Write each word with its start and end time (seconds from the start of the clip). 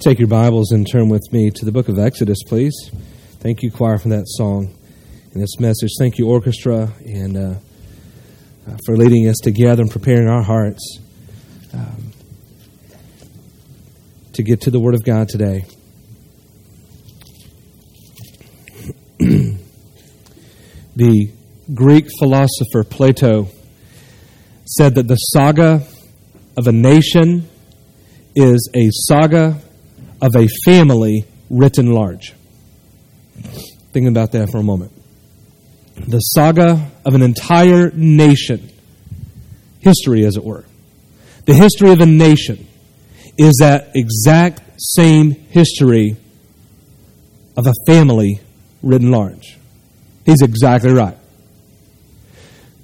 Take 0.00 0.20
your 0.20 0.28
Bibles 0.28 0.70
and 0.70 0.88
turn 0.88 1.08
with 1.08 1.24
me 1.32 1.50
to 1.50 1.64
the 1.64 1.72
book 1.72 1.88
of 1.88 1.98
Exodus, 1.98 2.38
please. 2.46 2.72
Thank 3.40 3.64
you, 3.64 3.72
choir, 3.72 3.98
for 3.98 4.10
that 4.10 4.28
song 4.28 4.72
and 5.32 5.42
this 5.42 5.58
message. 5.58 5.90
Thank 5.98 6.18
you, 6.18 6.28
orchestra, 6.28 6.92
and 7.04 7.36
uh, 7.36 7.54
uh, 8.68 8.76
for 8.86 8.96
leading 8.96 9.26
us 9.26 9.38
together 9.42 9.82
and 9.82 9.90
preparing 9.90 10.28
our 10.28 10.44
hearts 10.44 11.00
um, 11.74 12.12
to 14.34 14.44
get 14.44 14.60
to 14.60 14.70
the 14.70 14.78
Word 14.78 14.94
of 14.94 15.02
God 15.02 15.28
today. 15.28 15.64
the 20.94 21.32
Greek 21.74 22.06
philosopher 22.20 22.84
Plato 22.84 23.48
said 24.64 24.94
that 24.94 25.08
the 25.08 25.16
saga 25.16 25.82
of 26.56 26.68
a 26.68 26.72
nation 26.72 27.48
is 28.36 28.70
a 28.76 28.90
saga 28.92 29.60
of 30.20 30.34
a 30.36 30.48
family 30.64 31.24
written 31.50 31.92
large. 31.92 32.34
Think 33.92 34.08
about 34.08 34.32
that 34.32 34.50
for 34.50 34.58
a 34.58 34.62
moment. 34.62 34.92
The 36.06 36.18
saga 36.18 36.90
of 37.04 37.14
an 37.14 37.22
entire 37.22 37.90
nation, 37.90 38.70
history 39.80 40.24
as 40.24 40.36
it 40.36 40.44
were. 40.44 40.64
The 41.46 41.54
history 41.54 41.90
of 41.92 42.00
a 42.00 42.06
nation 42.06 42.66
is 43.36 43.56
that 43.60 43.92
exact 43.94 44.62
same 44.80 45.30
history 45.30 46.16
of 47.56 47.66
a 47.66 47.72
family 47.86 48.40
written 48.82 49.10
large. 49.10 49.56
He's 50.24 50.42
exactly 50.42 50.92
right. 50.92 51.16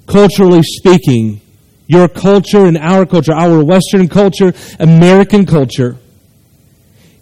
Culturally 0.07 0.61
speaking, 0.63 1.41
your 1.87 2.07
culture 2.07 2.65
and 2.65 2.77
our 2.77 3.05
culture, 3.05 3.33
our 3.33 3.63
Western 3.63 4.07
culture, 4.07 4.53
American 4.79 5.45
culture, 5.45 5.97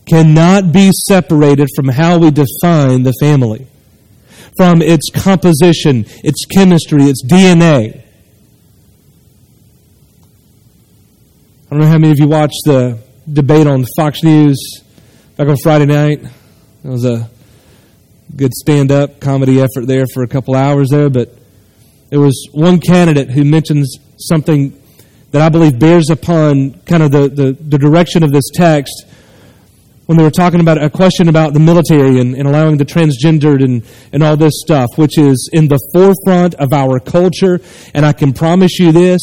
cannot 0.09 0.71
be 0.71 0.91
separated 1.07 1.69
from 1.75 1.87
how 1.87 2.17
we 2.17 2.31
define 2.31 3.03
the 3.03 3.13
family, 3.19 3.67
from 4.57 4.81
its 4.81 5.09
composition, 5.09 6.05
its 6.23 6.45
chemistry, 6.45 7.03
its 7.03 7.23
DNA. 7.25 8.01
I 11.65 11.69
don't 11.69 11.79
know 11.79 11.87
how 11.87 11.97
many 11.97 12.11
of 12.11 12.19
you 12.19 12.27
watched 12.27 12.61
the 12.65 12.99
debate 13.31 13.67
on 13.67 13.85
Fox 13.97 14.23
News 14.23 14.57
back 15.37 15.47
on 15.47 15.57
Friday 15.57 15.85
night. 15.85 16.21
It 16.83 16.87
was 16.87 17.05
a 17.05 17.29
good 18.35 18.53
stand 18.53 18.91
up 18.91 19.19
comedy 19.19 19.59
effort 19.59 19.87
there 19.87 20.05
for 20.13 20.23
a 20.23 20.27
couple 20.27 20.55
hours 20.55 20.89
there, 20.89 21.09
but 21.09 21.33
there 22.09 22.19
was 22.19 22.47
one 22.51 22.79
candidate 22.79 23.29
who 23.31 23.43
mentions 23.43 23.97
something 24.19 24.79
that 25.31 25.41
I 25.41 25.49
believe 25.49 25.79
bears 25.79 26.11
upon 26.11 26.79
kind 26.85 27.01
of 27.01 27.11
the, 27.11 27.27
the, 27.27 27.57
the 27.59 27.77
direction 27.77 28.23
of 28.23 28.31
this 28.31 28.49
text 28.53 29.05
when 30.05 30.17
they 30.17 30.23
were 30.23 30.31
talking 30.31 30.59
about 30.59 30.81
a 30.81 30.89
question 30.89 31.29
about 31.29 31.53
the 31.53 31.59
military 31.59 32.19
and, 32.19 32.35
and, 32.35 32.47
allowing 32.47 32.77
the 32.77 32.85
transgendered 32.85 33.63
and, 33.63 33.83
and 34.11 34.21
all 34.21 34.35
this 34.35 34.53
stuff, 34.57 34.89
which 34.97 35.17
is 35.17 35.49
in 35.53 35.67
the 35.67 35.79
forefront 35.93 36.55
of 36.55 36.73
our 36.73 36.99
culture. 36.99 37.61
And 37.93 38.05
I 38.05 38.13
can 38.13 38.33
promise 38.33 38.79
you 38.79 38.91
this 38.91 39.21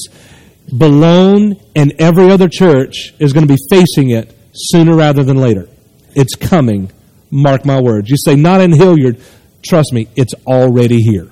Balone 0.73 1.61
and 1.75 1.93
every 1.99 2.31
other 2.31 2.49
church 2.49 3.13
is 3.19 3.33
going 3.33 3.47
to 3.47 3.53
be 3.53 3.61
facing 3.71 4.11
it 4.11 4.35
sooner 4.53 4.97
rather 4.97 5.23
than 5.23 5.37
later. 5.37 5.69
It's 6.15 6.35
coming. 6.35 6.91
Mark 7.31 7.65
my 7.65 7.81
words. 7.81 8.09
You 8.09 8.17
say, 8.17 8.37
not 8.37 8.61
in 8.61 8.73
Hilliard. 8.73 9.21
Trust 9.63 9.93
me, 9.93 10.09
it's 10.17 10.35
already 10.47 11.03
here. 11.03 11.31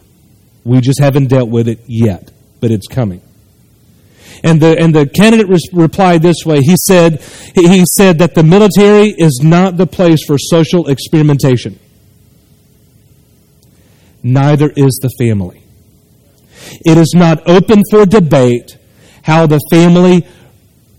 We 0.64 0.80
just 0.80 1.00
haven't 1.00 1.28
dealt 1.28 1.48
with 1.48 1.68
it 1.68 1.80
yet, 1.86 2.30
but 2.60 2.70
it's 2.70 2.86
coming. 2.86 3.22
And 4.42 4.60
the, 4.60 4.78
and 4.78 4.94
the 4.94 5.06
candidate 5.06 5.48
re- 5.48 5.58
replied 5.72 6.22
this 6.22 6.44
way. 6.44 6.60
He 6.60 6.76
said, 6.76 7.20
he 7.54 7.84
said 7.96 8.18
that 8.18 8.34
the 8.34 8.42
military 8.42 9.08
is 9.08 9.40
not 9.42 9.76
the 9.76 9.86
place 9.86 10.24
for 10.24 10.38
social 10.38 10.88
experimentation. 10.88 11.78
Neither 14.22 14.70
is 14.76 14.98
the 15.02 15.10
family. 15.18 15.62
It 16.84 16.98
is 16.98 17.12
not 17.14 17.48
open 17.48 17.82
for 17.90 18.04
debate 18.04 18.76
how 19.22 19.46
the 19.46 19.60
family 19.70 20.26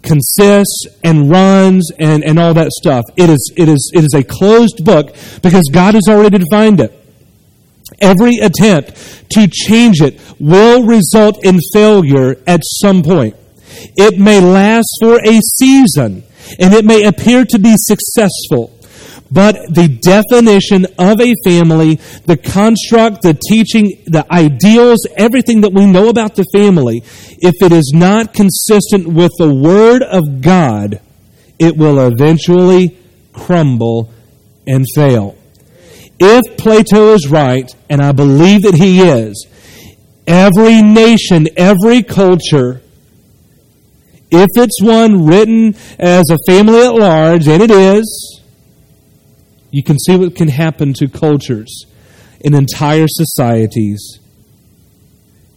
consists 0.02 0.88
and 1.04 1.30
runs 1.30 1.92
and, 2.00 2.24
and 2.24 2.40
all 2.40 2.54
that 2.54 2.72
stuff. 2.72 3.06
It 3.18 3.30
is, 3.30 3.54
it, 3.58 3.68
is, 3.68 3.92
it 3.94 4.04
is 4.04 4.14
a 4.14 4.24
closed 4.24 4.84
book 4.86 5.16
because 5.42 5.64
God 5.72 5.94
has 5.94 6.04
already 6.10 6.38
defined 6.38 6.80
it. 6.80 6.96
Every 8.02 8.36
attempt 8.42 9.30
to 9.32 9.48
change 9.48 10.02
it 10.02 10.20
will 10.40 10.84
result 10.84 11.44
in 11.44 11.60
failure 11.74 12.38
at 12.48 12.62
some 12.64 13.04
point. 13.04 13.36
It 13.96 14.18
may 14.20 14.40
last 14.40 14.88
for 15.02 15.20
a 15.20 15.40
season 15.58 16.24
and 16.58 16.74
it 16.74 16.86
may 16.86 17.04
appear 17.04 17.46
to 17.46 17.60
be 17.60 17.76
successful. 17.78 18.76
But 19.32 19.56
the 19.70 19.88
definition 19.88 20.88
of 20.98 21.22
a 21.22 21.36
family, 21.44 21.96
the 22.26 22.36
construct, 22.36 23.22
the 23.22 23.38
teaching, 23.48 24.04
the 24.08 24.26
ideals, 24.32 25.06
everything 25.16 25.62
that 25.62 25.72
we 25.72 25.86
know 25.86 26.10
about 26.10 26.36
the 26.36 26.46
family, 26.52 27.04
if 27.38 27.62
it 27.62 27.72
is 27.72 27.92
not 27.94 28.34
consistent 28.34 29.08
with 29.08 29.32
the 29.38 29.54
Word 29.54 30.02
of 30.02 30.42
God, 30.42 31.00
it 31.60 31.78
will 31.78 32.00
eventually 32.00 32.98
crumble 33.34 34.12
and 34.66 34.86
fail. 34.96 35.38
If 36.20 36.58
Plato 36.58 37.14
is 37.14 37.28
right, 37.28 37.74
and 37.90 38.02
I 38.02 38.12
believe 38.12 38.64
that 38.64 38.76
he 38.76 39.02
is, 39.02 39.48
every 40.28 40.82
nation, 40.82 41.48
every 41.56 42.04
culture, 42.04 42.82
if 44.32 44.50
it's 44.56 44.82
one 44.82 45.26
written 45.26 45.76
as 45.98 46.30
a 46.30 46.38
family 46.48 46.86
at 46.86 46.94
large, 46.94 47.48
and 47.48 47.64
it 47.64 47.72
is, 47.72 48.42
you 49.72 49.84
can 49.84 49.98
see 49.98 50.18
what 50.18 50.36
can 50.36 50.50
happen 50.50 50.94
to 50.94 51.08
cultures 51.08 51.86
in 52.42 52.54
entire 52.54 53.08
societies 53.08 54.20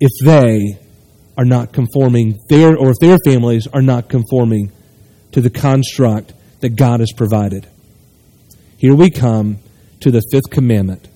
if 0.01 0.11
they 0.25 0.79
are 1.37 1.45
not 1.45 1.73
conforming 1.73 2.39
their 2.49 2.77
or 2.77 2.91
if 2.91 2.97
their 3.01 3.19
families 3.25 3.67
are 3.69 3.83
not 3.83 4.09
conforming 4.09 4.71
to 5.33 5.41
the 5.41 5.51
construct 5.51 6.35
that 6.61 6.77
God 6.77 7.01
has 7.01 7.13
provided. 7.13 7.67
Here 8.77 8.95
we 8.95 9.11
come 9.11 9.59
to 10.03 10.11
the 10.11 10.23
fifth 10.31 10.51
commandment 10.51 11.09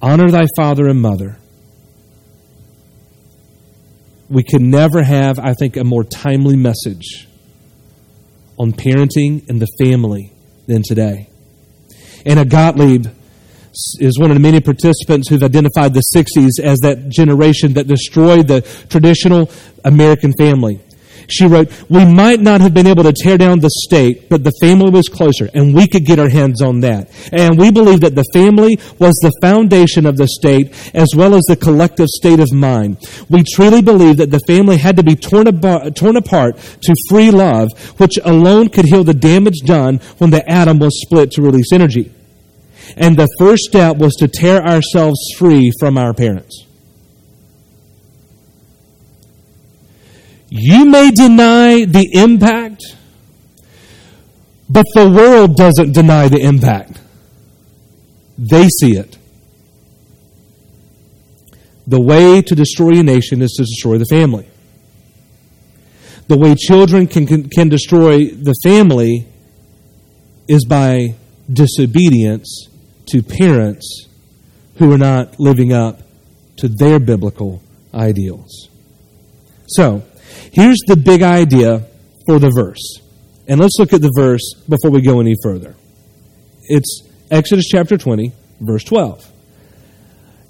honor 0.00 0.30
thy 0.30 0.46
father 0.56 0.88
and 0.88 1.00
mother. 1.00 1.36
We 4.28 4.42
can 4.42 4.70
never 4.70 5.02
have, 5.02 5.38
I 5.38 5.54
think, 5.54 5.76
a 5.76 5.84
more 5.84 6.02
timely 6.02 6.56
message 6.56 7.28
on 8.58 8.72
parenting 8.72 9.48
and 9.48 9.60
the 9.60 9.68
family 9.78 10.32
than 10.66 10.82
today. 10.82 11.28
Anna 12.26 12.44
Gottlieb 12.44 13.06
is 14.00 14.18
one 14.18 14.30
of 14.30 14.36
the 14.36 14.40
many 14.40 14.60
participants 14.60 15.28
who've 15.28 15.42
identified 15.42 15.94
the 15.94 16.02
60s 16.14 16.62
as 16.62 16.78
that 16.80 17.08
generation 17.08 17.74
that 17.74 17.86
destroyed 17.86 18.48
the 18.48 18.62
traditional 18.88 19.50
American 19.84 20.32
family. 20.32 20.80
She 21.28 21.46
wrote, 21.46 21.70
We 21.88 22.04
might 22.04 22.40
not 22.40 22.60
have 22.60 22.74
been 22.74 22.86
able 22.86 23.04
to 23.04 23.12
tear 23.12 23.38
down 23.38 23.60
the 23.60 23.70
state, 23.70 24.28
but 24.28 24.44
the 24.44 24.52
family 24.60 24.90
was 24.90 25.08
closer, 25.08 25.48
and 25.54 25.74
we 25.74 25.86
could 25.86 26.04
get 26.04 26.18
our 26.18 26.28
hands 26.28 26.62
on 26.62 26.80
that. 26.80 27.10
And 27.32 27.58
we 27.58 27.70
believe 27.70 28.00
that 28.00 28.14
the 28.14 28.24
family 28.32 28.78
was 28.98 29.14
the 29.22 29.32
foundation 29.40 30.06
of 30.06 30.16
the 30.16 30.28
state 30.28 30.72
as 30.94 31.08
well 31.14 31.34
as 31.34 31.42
the 31.48 31.56
collective 31.56 32.08
state 32.08 32.40
of 32.40 32.52
mind. 32.52 32.98
We 33.28 33.44
truly 33.44 33.82
believe 33.82 34.16
that 34.18 34.30
the 34.30 34.40
family 34.46 34.76
had 34.76 34.96
to 34.96 35.02
be 35.02 35.16
torn, 35.16 35.46
abo- 35.46 35.94
torn 35.94 36.16
apart 36.16 36.58
to 36.82 36.94
free 37.08 37.30
love, 37.30 37.68
which 37.98 38.18
alone 38.24 38.68
could 38.68 38.86
heal 38.86 39.04
the 39.04 39.14
damage 39.14 39.60
done 39.64 39.98
when 40.18 40.30
the 40.30 40.48
atom 40.50 40.78
was 40.78 41.00
split 41.02 41.30
to 41.32 41.42
release 41.42 41.72
energy. 41.72 42.12
And 42.96 43.16
the 43.16 43.28
first 43.38 43.62
step 43.64 43.96
was 43.96 44.14
to 44.16 44.28
tear 44.28 44.62
ourselves 44.62 45.18
free 45.38 45.72
from 45.78 45.96
our 45.96 46.12
parents. 46.12 46.66
You 50.54 50.84
may 50.84 51.10
deny 51.10 51.86
the 51.86 52.10
impact, 52.12 52.82
but 54.68 54.84
the 54.94 55.08
world 55.08 55.56
doesn't 55.56 55.92
deny 55.92 56.28
the 56.28 56.40
impact. 56.40 57.00
They 58.36 58.68
see 58.68 58.98
it. 58.98 59.16
The 61.86 61.98
way 61.98 62.42
to 62.42 62.54
destroy 62.54 62.98
a 62.98 63.02
nation 63.02 63.40
is 63.40 63.52
to 63.52 63.62
destroy 63.62 63.96
the 63.96 64.04
family. 64.04 64.46
The 66.28 66.36
way 66.36 66.54
children 66.54 67.06
can, 67.06 67.26
can, 67.26 67.48
can 67.48 67.70
destroy 67.70 68.26
the 68.26 68.54
family 68.62 69.26
is 70.48 70.66
by 70.66 71.14
disobedience 71.50 72.68
to 73.06 73.22
parents 73.22 74.06
who 74.76 74.92
are 74.92 74.98
not 74.98 75.40
living 75.40 75.72
up 75.72 76.02
to 76.58 76.68
their 76.68 77.00
biblical 77.00 77.62
ideals. 77.94 78.68
So, 79.66 80.02
Here's 80.52 80.78
the 80.86 80.96
big 80.96 81.22
idea 81.22 81.86
for 82.26 82.38
the 82.38 82.52
verse. 82.54 83.00
And 83.48 83.58
let's 83.58 83.76
look 83.78 83.94
at 83.94 84.02
the 84.02 84.12
verse 84.14 84.54
before 84.68 84.90
we 84.90 85.00
go 85.00 85.18
any 85.20 85.34
further. 85.42 85.74
It's 86.64 87.08
Exodus 87.30 87.66
chapter 87.66 87.96
20, 87.96 88.32
verse 88.60 88.84
12. 88.84 89.32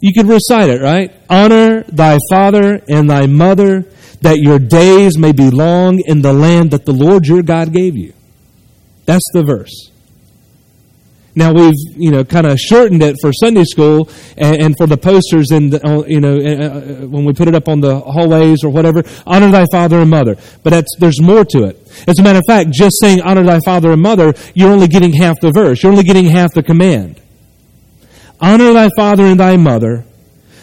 You 0.00 0.12
can 0.12 0.26
recite 0.26 0.68
it, 0.68 0.82
right? 0.82 1.14
Honor 1.30 1.84
thy 1.84 2.18
father 2.28 2.82
and 2.88 3.08
thy 3.08 3.26
mother, 3.26 3.82
that 4.22 4.38
your 4.38 4.58
days 4.58 5.16
may 5.16 5.30
be 5.30 5.48
long 5.48 6.00
in 6.04 6.20
the 6.20 6.32
land 6.32 6.72
that 6.72 6.84
the 6.84 6.92
Lord 6.92 7.24
your 7.26 7.42
God 7.42 7.72
gave 7.72 7.96
you. 7.96 8.12
That's 9.06 9.24
the 9.32 9.44
verse. 9.44 9.91
Now 11.34 11.52
we've 11.52 11.74
you 11.96 12.10
know 12.10 12.24
kind 12.24 12.46
of 12.46 12.58
shortened 12.58 13.02
it 13.02 13.16
for 13.22 13.32
Sunday 13.32 13.64
school 13.64 14.10
and, 14.36 14.60
and 14.60 14.74
for 14.76 14.86
the 14.86 14.98
posters 14.98 15.50
and 15.50 15.72
you 16.06 16.20
know 16.20 16.36
uh, 16.36 16.50
uh, 16.50 17.06
when 17.06 17.24
we 17.24 17.32
put 17.32 17.48
it 17.48 17.54
up 17.54 17.68
on 17.68 17.80
the 17.80 18.00
hallways 18.00 18.62
or 18.64 18.68
whatever. 18.68 19.02
Honor 19.26 19.50
thy 19.50 19.64
father 19.72 20.00
and 20.00 20.10
mother, 20.10 20.36
but 20.62 20.84
there's 20.98 21.22
more 21.22 21.44
to 21.46 21.64
it. 21.64 21.78
As 22.06 22.18
a 22.18 22.22
matter 22.22 22.38
of 22.38 22.44
fact, 22.46 22.70
just 22.70 23.00
saying 23.00 23.22
honor 23.22 23.44
thy 23.44 23.60
father 23.64 23.92
and 23.92 24.02
mother, 24.02 24.34
you're 24.54 24.70
only 24.70 24.88
getting 24.88 25.12
half 25.14 25.40
the 25.40 25.52
verse. 25.52 25.82
You're 25.82 25.92
only 25.92 26.04
getting 26.04 26.26
half 26.26 26.52
the 26.52 26.62
command. 26.62 27.20
Honor 28.38 28.72
thy 28.74 28.90
father 28.94 29.24
and 29.24 29.40
thy 29.40 29.56
mother, 29.56 30.04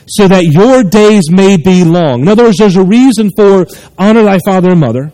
so 0.05 0.27
that 0.27 0.43
your 0.43 0.83
days 0.83 1.31
may 1.31 1.57
be 1.57 1.83
long. 1.83 2.21
In 2.21 2.27
other 2.27 2.43
words, 2.43 2.57
there's 2.57 2.75
a 2.75 2.83
reason 2.83 3.31
for 3.35 3.65
honor 3.97 4.23
thy 4.23 4.37
father 4.45 4.69
and 4.69 4.79
mother, 4.79 5.11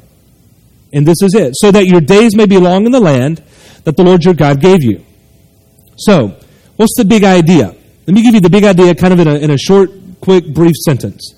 and 0.91 1.05
this 1.05 1.21
is 1.21 1.33
it, 1.33 1.53
so 1.55 1.71
that 1.71 1.85
your 1.85 2.01
days 2.01 2.35
may 2.35 2.45
be 2.45 2.57
long 2.57 2.85
in 2.85 2.91
the 2.91 2.99
land 2.99 3.41
that 3.85 3.95
the 3.95 4.03
Lord 4.03 4.25
your 4.25 4.33
God 4.33 4.59
gave 4.59 4.83
you. 4.83 5.04
So, 5.95 6.37
what's 6.75 6.95
the 6.97 7.05
big 7.05 7.23
idea? 7.23 7.75
Let 8.07 8.13
me 8.13 8.21
give 8.21 8.35
you 8.35 8.41
the 8.41 8.49
big 8.49 8.63
idea 8.63 8.93
kind 8.95 9.13
of 9.13 9.19
in 9.19 9.27
a, 9.27 9.35
in 9.35 9.51
a 9.51 9.57
short, 9.57 9.89
quick, 10.21 10.53
brief 10.53 10.75
sentence. 10.75 11.33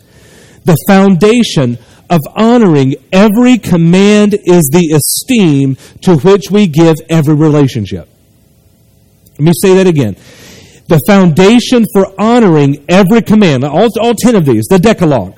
The 0.65 0.77
foundation 0.88 1.77
of 2.09 2.19
honoring 2.36 2.95
every 3.12 3.57
command 3.57 4.33
is 4.33 4.69
the 4.69 4.94
esteem 4.95 5.77
to 6.01 6.18
which 6.18 6.51
we 6.51 6.68
give 6.68 6.95
every 7.09 7.36
relationship. 7.36 8.09
Let 9.31 9.39
me 9.39 9.51
say 9.62 9.75
that 9.75 9.88
again. 9.88 10.15
The 10.88 11.01
foundation 11.06 11.86
for 11.94 12.19
honoring 12.19 12.86
every 12.88 13.21
command, 13.21 13.63
all, 13.65 13.88
all 14.01 14.13
10 14.13 14.36
of 14.36 14.45
these, 14.45 14.65
the 14.69 14.80
Decalogue, 14.80 15.38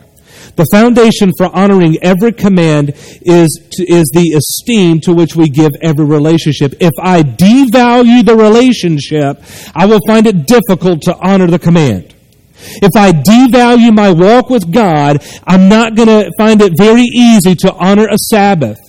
the 0.55 0.65
foundation 0.71 1.31
for 1.37 1.47
honoring 1.55 1.97
every 2.01 2.31
command 2.31 2.93
is, 3.21 3.59
to, 3.71 3.83
is 3.91 4.09
the 4.13 4.33
esteem 4.37 4.99
to 5.01 5.13
which 5.13 5.35
we 5.35 5.49
give 5.49 5.71
every 5.81 6.05
relationship. 6.05 6.73
If 6.79 6.91
I 7.01 7.23
devalue 7.23 8.25
the 8.25 8.35
relationship, 8.35 9.41
I 9.75 9.85
will 9.85 9.99
find 10.07 10.27
it 10.27 10.45
difficult 10.47 11.01
to 11.03 11.15
honor 11.17 11.47
the 11.47 11.59
command. 11.59 12.15
If 12.61 12.95
I 12.95 13.11
devalue 13.11 13.95
my 13.95 14.11
walk 14.11 14.49
with 14.49 14.71
God, 14.71 15.23
I'm 15.45 15.69
not 15.69 15.95
going 15.95 16.09
to 16.09 16.29
find 16.37 16.61
it 16.61 16.73
very 16.77 17.03
easy 17.03 17.55
to 17.55 17.73
honor 17.73 18.07
a 18.07 18.17
Sabbath, 18.17 18.79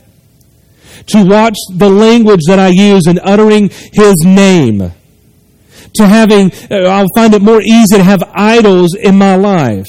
to 1.06 1.24
watch 1.24 1.56
the 1.72 1.88
language 1.88 2.40
that 2.48 2.58
I 2.58 2.68
use 2.68 3.06
in 3.06 3.18
uttering 3.20 3.70
His 3.92 4.16
name, 4.24 4.92
to 5.94 6.06
having, 6.06 6.52
uh, 6.70 6.88
I'll 6.88 7.06
find 7.14 7.34
it 7.34 7.42
more 7.42 7.62
easy 7.62 7.96
to 7.96 8.02
have 8.02 8.22
idols 8.34 8.94
in 8.94 9.16
my 9.16 9.36
life 9.36 9.86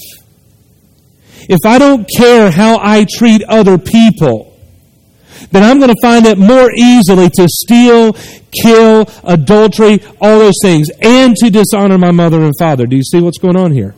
if 1.49 1.59
I 1.65 1.77
don't 1.77 2.07
care 2.17 2.51
how 2.51 2.79
I 2.81 3.05
treat 3.09 3.43
other 3.43 3.77
people, 3.77 4.51
then 5.51 5.63
I'm 5.63 5.79
going 5.79 5.89
to 5.89 6.01
find 6.01 6.25
it 6.25 6.37
more 6.37 6.69
easily 6.71 7.29
to 7.29 7.47
steal, 7.49 8.13
kill, 8.61 9.09
adultery, 9.23 10.01
all 10.19 10.39
those 10.39 10.59
things, 10.61 10.89
and 11.01 11.35
to 11.37 11.49
dishonor 11.49 11.97
my 11.97 12.11
mother 12.11 12.41
and 12.41 12.53
father. 12.59 12.85
Do 12.85 12.95
you 12.95 13.03
see 13.03 13.19
what's 13.19 13.39
going 13.39 13.57
on 13.57 13.71
here? 13.71 13.95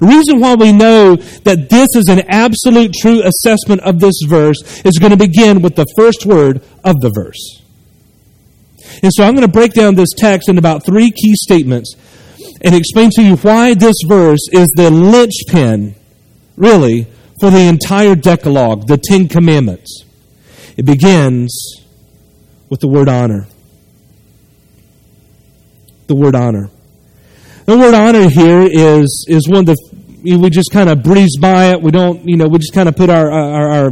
The 0.00 0.06
reason 0.06 0.40
why 0.40 0.54
we 0.54 0.72
know 0.72 1.16
that 1.16 1.70
this 1.70 1.88
is 1.94 2.08
an 2.08 2.22
absolute 2.28 2.92
true 2.92 3.22
assessment 3.22 3.82
of 3.82 4.00
this 4.00 4.14
verse 4.26 4.60
is 4.84 4.98
going 4.98 5.12
to 5.12 5.16
begin 5.16 5.62
with 5.62 5.76
the 5.76 5.86
first 5.96 6.26
word 6.26 6.62
of 6.82 7.00
the 7.00 7.12
verse. 7.14 7.62
And 9.02 9.12
so 9.14 9.24
I'm 9.24 9.34
going 9.34 9.46
to 9.46 9.52
break 9.52 9.72
down 9.72 9.94
this 9.94 10.10
text 10.16 10.48
in 10.48 10.58
about 10.58 10.84
three 10.84 11.10
key 11.10 11.34
statements 11.36 11.94
and 12.64 12.74
explain 12.74 13.10
to 13.10 13.22
you 13.22 13.36
why 13.36 13.74
this 13.74 13.96
verse 14.06 14.48
is 14.52 14.68
the 14.74 14.90
linchpin, 14.90 15.94
really, 16.56 17.06
for 17.38 17.50
the 17.50 17.60
entire 17.60 18.14
Decalogue, 18.14 18.86
the 18.86 18.96
Ten 18.96 19.28
Commandments. 19.28 20.04
It 20.76 20.86
begins 20.86 21.82
with 22.70 22.80
the 22.80 22.88
word 22.88 23.08
honor. 23.08 23.46
The 26.06 26.14
word 26.14 26.34
honor. 26.34 26.70
The 27.66 27.78
word 27.78 27.94
honor 27.94 28.28
here 28.30 28.62
is, 28.62 29.26
is 29.28 29.48
one 29.48 29.66
that 29.66 29.76
we 30.22 30.48
just 30.48 30.70
kind 30.72 30.88
of 30.88 31.02
breeze 31.02 31.36
by 31.38 31.72
it. 31.72 31.82
We 31.82 31.90
don't, 31.90 32.26
you 32.26 32.36
know, 32.36 32.48
we 32.48 32.58
just 32.58 32.72
kind 32.72 32.88
of 32.88 32.96
put 32.96 33.10
our, 33.10 33.30
our, 33.30 33.68
our 33.70 33.90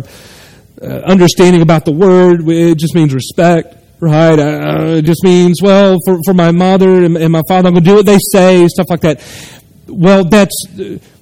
uh, 0.82 0.86
understanding 0.86 1.60
about 1.60 1.84
the 1.84 1.92
word. 1.92 2.48
It 2.48 2.78
just 2.78 2.94
means 2.94 3.12
respect 3.12 3.81
right? 4.02 4.38
Uh, 4.38 4.96
it 4.96 5.02
just 5.02 5.22
means, 5.22 5.62
well, 5.62 5.96
for, 6.04 6.18
for 6.24 6.34
my 6.34 6.50
mother 6.50 7.04
and, 7.04 7.16
and 7.16 7.32
my 7.32 7.42
father, 7.48 7.68
I'm 7.68 7.74
going 7.74 7.84
to 7.84 7.90
do 7.90 7.94
what 7.94 8.06
they 8.06 8.18
say, 8.32 8.66
stuff 8.66 8.90
like 8.90 9.00
that. 9.02 9.22
Well, 9.86 10.24
that's, 10.24 10.66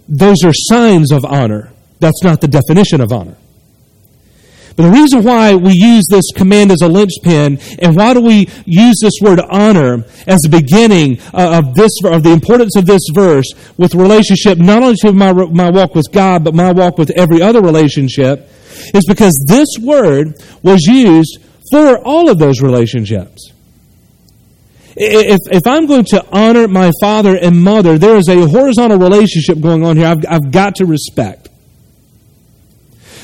those 0.09 0.43
are 0.45 0.53
signs 0.53 1.13
of 1.13 1.25
honor. 1.25 1.73
That's 2.01 2.25
not 2.25 2.41
the 2.41 2.49
definition 2.49 3.03
of 3.03 3.13
honor. 3.13 3.37
But 4.77 4.85
the 4.85 4.93
reason 4.93 5.25
why 5.25 5.57
we 5.57 5.75
use 5.75 6.07
this 6.09 6.33
command 6.35 6.73
as 6.73 6.81
a 6.81 6.89
linchpin, 6.89 7.59
and 7.81 7.97
why 7.97 8.15
do 8.15 8.23
we 8.23 8.49
use 8.65 8.97
this 9.03 9.15
word 9.21 9.41
honor 9.41 10.05
as 10.27 10.41
the 10.41 10.49
beginning 10.49 11.21
uh, 11.35 11.61
of 11.63 11.75
this, 11.75 11.93
of 12.05 12.23
the 12.23 12.33
importance 12.33 12.77
of 12.77 12.87
this 12.87 13.03
verse 13.13 13.53
with 13.77 13.95
relationship, 13.95 14.57
not 14.57 14.83
only 14.83 14.97
to 15.01 15.13
my, 15.13 15.33
my 15.33 15.71
walk 15.71 15.95
with 15.95 16.11
God, 16.13 16.45
but 16.45 16.55
my 16.55 16.73
walk 16.73 16.97
with 16.97 17.11
every 17.11 17.43
other 17.43 17.61
relationship, 17.61 18.49
is 18.95 19.05
because 19.07 19.35
this 19.47 19.69
word 19.83 20.41
was 20.63 20.87
used 20.87 21.41
for 21.71 21.99
all 21.99 22.29
of 22.29 22.39
those 22.39 22.61
relationships. 22.61 23.53
If, 24.97 25.39
if 25.51 25.67
I'm 25.67 25.87
going 25.87 26.05
to 26.07 26.25
honor 26.33 26.67
my 26.69 26.91
father 27.01 27.37
and 27.37 27.63
mother, 27.63 27.97
there 27.97 28.17
is 28.17 28.29
a 28.29 28.47
horizontal 28.47 28.99
relationship 28.99 29.61
going 29.61 29.85
on 29.85 29.97
here 29.97 30.07
I've, 30.07 30.25
I've 30.29 30.51
got 30.51 30.77
to 30.77 30.87
respect. 30.87 31.49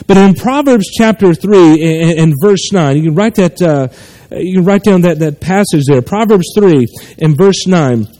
But 0.06 0.16
in 0.16 0.34
Proverbs 0.34 0.86
chapter 0.96 1.34
3 1.34 2.18
and, 2.18 2.32
verse 2.40 2.72
9, 2.72 2.96
you 2.96 3.02
can 3.02 3.14
write 3.14 3.34
that, 3.36 3.60
uh, 3.60 3.88
you 4.36 4.58
can 4.58 4.64
write 4.64 4.84
down 4.84 5.00
that, 5.02 5.18
that 5.18 5.40
passage 5.40 5.84
there. 5.86 6.02
Proverbs 6.02 6.52
3 6.56 6.86
and 7.18 7.36
verse 7.36 7.66
9. 7.66 8.06
I 8.06 8.10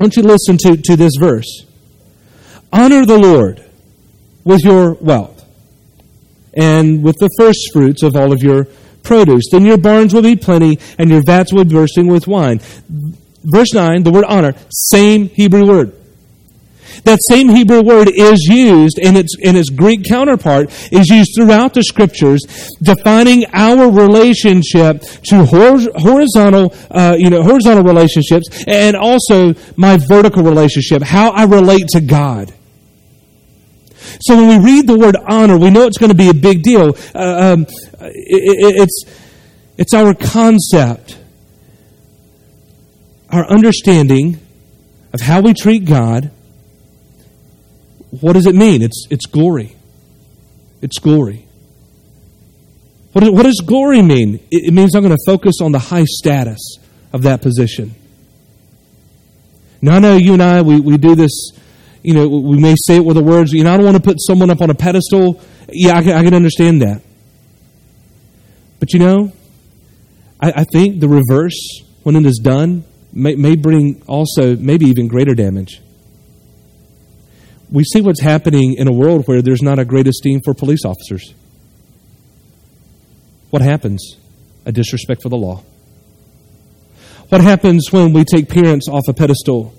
want 0.00 0.16
you 0.16 0.22
listen 0.22 0.58
to, 0.58 0.76
to 0.76 0.96
this 0.96 1.14
verse. 1.18 1.64
Honor 2.72 3.06
the 3.06 3.18
Lord 3.18 3.64
with 4.44 4.62
your 4.64 4.94
wealth 4.94 5.44
and 6.52 7.02
with 7.02 7.16
the 7.18 7.30
first 7.38 7.70
fruits 7.72 8.02
of 8.02 8.16
all 8.16 8.32
of 8.32 8.42
your 8.42 8.66
produce. 9.04 9.44
Then 9.52 9.64
your 9.64 9.78
barns 9.78 10.12
will 10.12 10.22
be 10.22 10.36
plenty, 10.36 10.78
and 10.98 11.10
your 11.10 11.22
vats 11.24 11.52
will 11.52 11.64
be 11.64 11.74
bursting 11.74 12.08
with 12.08 12.26
wine. 12.26 12.60
Verse 13.44 13.72
9, 13.72 14.02
the 14.02 14.10
word 14.10 14.24
honor, 14.24 14.54
same 14.70 15.28
Hebrew 15.28 15.66
word. 15.66 15.94
That 17.02 17.18
same 17.28 17.48
Hebrew 17.48 17.82
word 17.82 18.08
is 18.08 18.46
used 18.48 18.98
in 18.98 19.16
its, 19.16 19.36
in 19.38 19.56
its 19.56 19.68
Greek 19.68 20.04
counterpart, 20.04 20.70
is 20.92 21.08
used 21.08 21.32
throughout 21.36 21.74
the 21.74 21.82
scriptures, 21.82 22.40
defining 22.82 23.44
our 23.52 23.90
relationship 23.90 25.02
to 25.24 25.44
horizontal, 25.44 26.74
uh, 26.90 27.16
you 27.18 27.30
know, 27.30 27.42
horizontal 27.42 27.84
relationships 27.84 28.64
and 28.66 28.96
also 28.96 29.54
my 29.76 29.98
vertical 30.08 30.42
relationship, 30.42 31.02
how 31.02 31.30
I 31.30 31.44
relate 31.44 31.88
to 31.88 32.00
God. 32.00 32.54
So 34.24 34.36
when 34.36 34.48
we 34.48 34.72
read 34.72 34.86
the 34.86 34.96
word 34.96 35.16
honor, 35.16 35.58
we 35.58 35.68
know 35.68 35.86
it's 35.86 35.98
going 35.98 36.10
to 36.10 36.16
be 36.16 36.30
a 36.30 36.34
big 36.34 36.62
deal. 36.62 36.96
Uh, 37.14 37.52
um, 37.52 37.66
it, 38.00 38.80
it's, 38.80 39.04
it's 39.76 39.92
our 39.92 40.14
concept, 40.14 41.18
our 43.28 43.46
understanding 43.46 44.40
of 45.12 45.20
how 45.20 45.42
we 45.42 45.52
treat 45.52 45.84
God. 45.84 46.30
What 48.18 48.32
does 48.32 48.46
it 48.46 48.54
mean? 48.54 48.80
It's, 48.80 49.06
it's 49.10 49.26
glory. 49.26 49.76
It's 50.80 50.98
glory. 50.98 51.46
What, 53.12 53.30
what 53.30 53.42
does 53.42 53.60
glory 53.60 54.00
mean? 54.00 54.36
It, 54.50 54.68
it 54.68 54.72
means 54.72 54.94
I'm 54.94 55.02
going 55.02 55.14
to 55.14 55.22
focus 55.26 55.56
on 55.60 55.72
the 55.72 55.78
high 55.78 56.06
status 56.06 56.78
of 57.12 57.24
that 57.24 57.42
position. 57.42 57.94
Now, 59.82 59.96
I 59.96 59.98
know 59.98 60.16
you 60.16 60.32
and 60.32 60.42
I, 60.42 60.62
we, 60.62 60.80
we 60.80 60.96
do 60.96 61.14
this 61.14 61.52
you 62.04 62.12
know, 62.12 62.28
we 62.28 62.58
may 62.58 62.74
say 62.86 62.96
it 62.96 63.04
with 63.04 63.16
the 63.16 63.22
words, 63.22 63.50
you 63.52 63.64
know, 63.64 63.72
I 63.72 63.78
don't 63.78 63.86
want 63.86 63.96
to 63.96 64.02
put 64.02 64.20
someone 64.20 64.50
up 64.50 64.60
on 64.60 64.68
a 64.68 64.74
pedestal. 64.74 65.40
Yeah, 65.70 65.96
I 65.96 66.02
can, 66.02 66.12
I 66.12 66.22
can 66.22 66.34
understand 66.34 66.82
that. 66.82 67.00
But 68.78 68.92
you 68.92 68.98
know, 68.98 69.32
I, 70.38 70.52
I, 70.56 70.64
think 70.64 71.00
the 71.00 71.08
reverse, 71.08 71.56
when 72.02 72.14
it 72.14 72.26
is 72.26 72.38
done, 72.42 72.84
may, 73.10 73.36
may 73.36 73.56
bring 73.56 74.02
also 74.06 74.54
maybe 74.54 74.84
even 74.84 75.08
greater 75.08 75.34
damage. 75.34 75.80
We 77.72 77.84
see 77.84 78.02
what's 78.02 78.20
happening 78.20 78.74
in 78.74 78.86
a 78.86 78.92
world 78.92 79.26
where 79.26 79.40
there's 79.40 79.62
not 79.62 79.78
a 79.78 79.86
great 79.86 80.06
esteem 80.06 80.42
for 80.44 80.52
police 80.52 80.84
officers. 80.84 81.32
What 83.48 83.62
happens? 83.62 84.18
A 84.66 84.72
disrespect 84.72 85.22
for 85.22 85.30
the 85.30 85.38
law. 85.38 85.62
What 87.30 87.40
happens 87.40 87.90
when 87.90 88.12
we 88.12 88.24
take 88.24 88.50
parents 88.50 88.88
off 88.88 89.04
a 89.08 89.14
pedestal, 89.14 89.74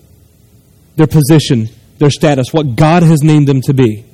their 0.95 1.05
position, 1.05 1.69
their 1.97 2.09
status, 2.09 2.47
what 2.51 2.75
God 2.75 3.03
has 3.03 3.21
named 3.23 3.47
them 3.47 3.61
to 3.61 3.73
be. 3.73 4.05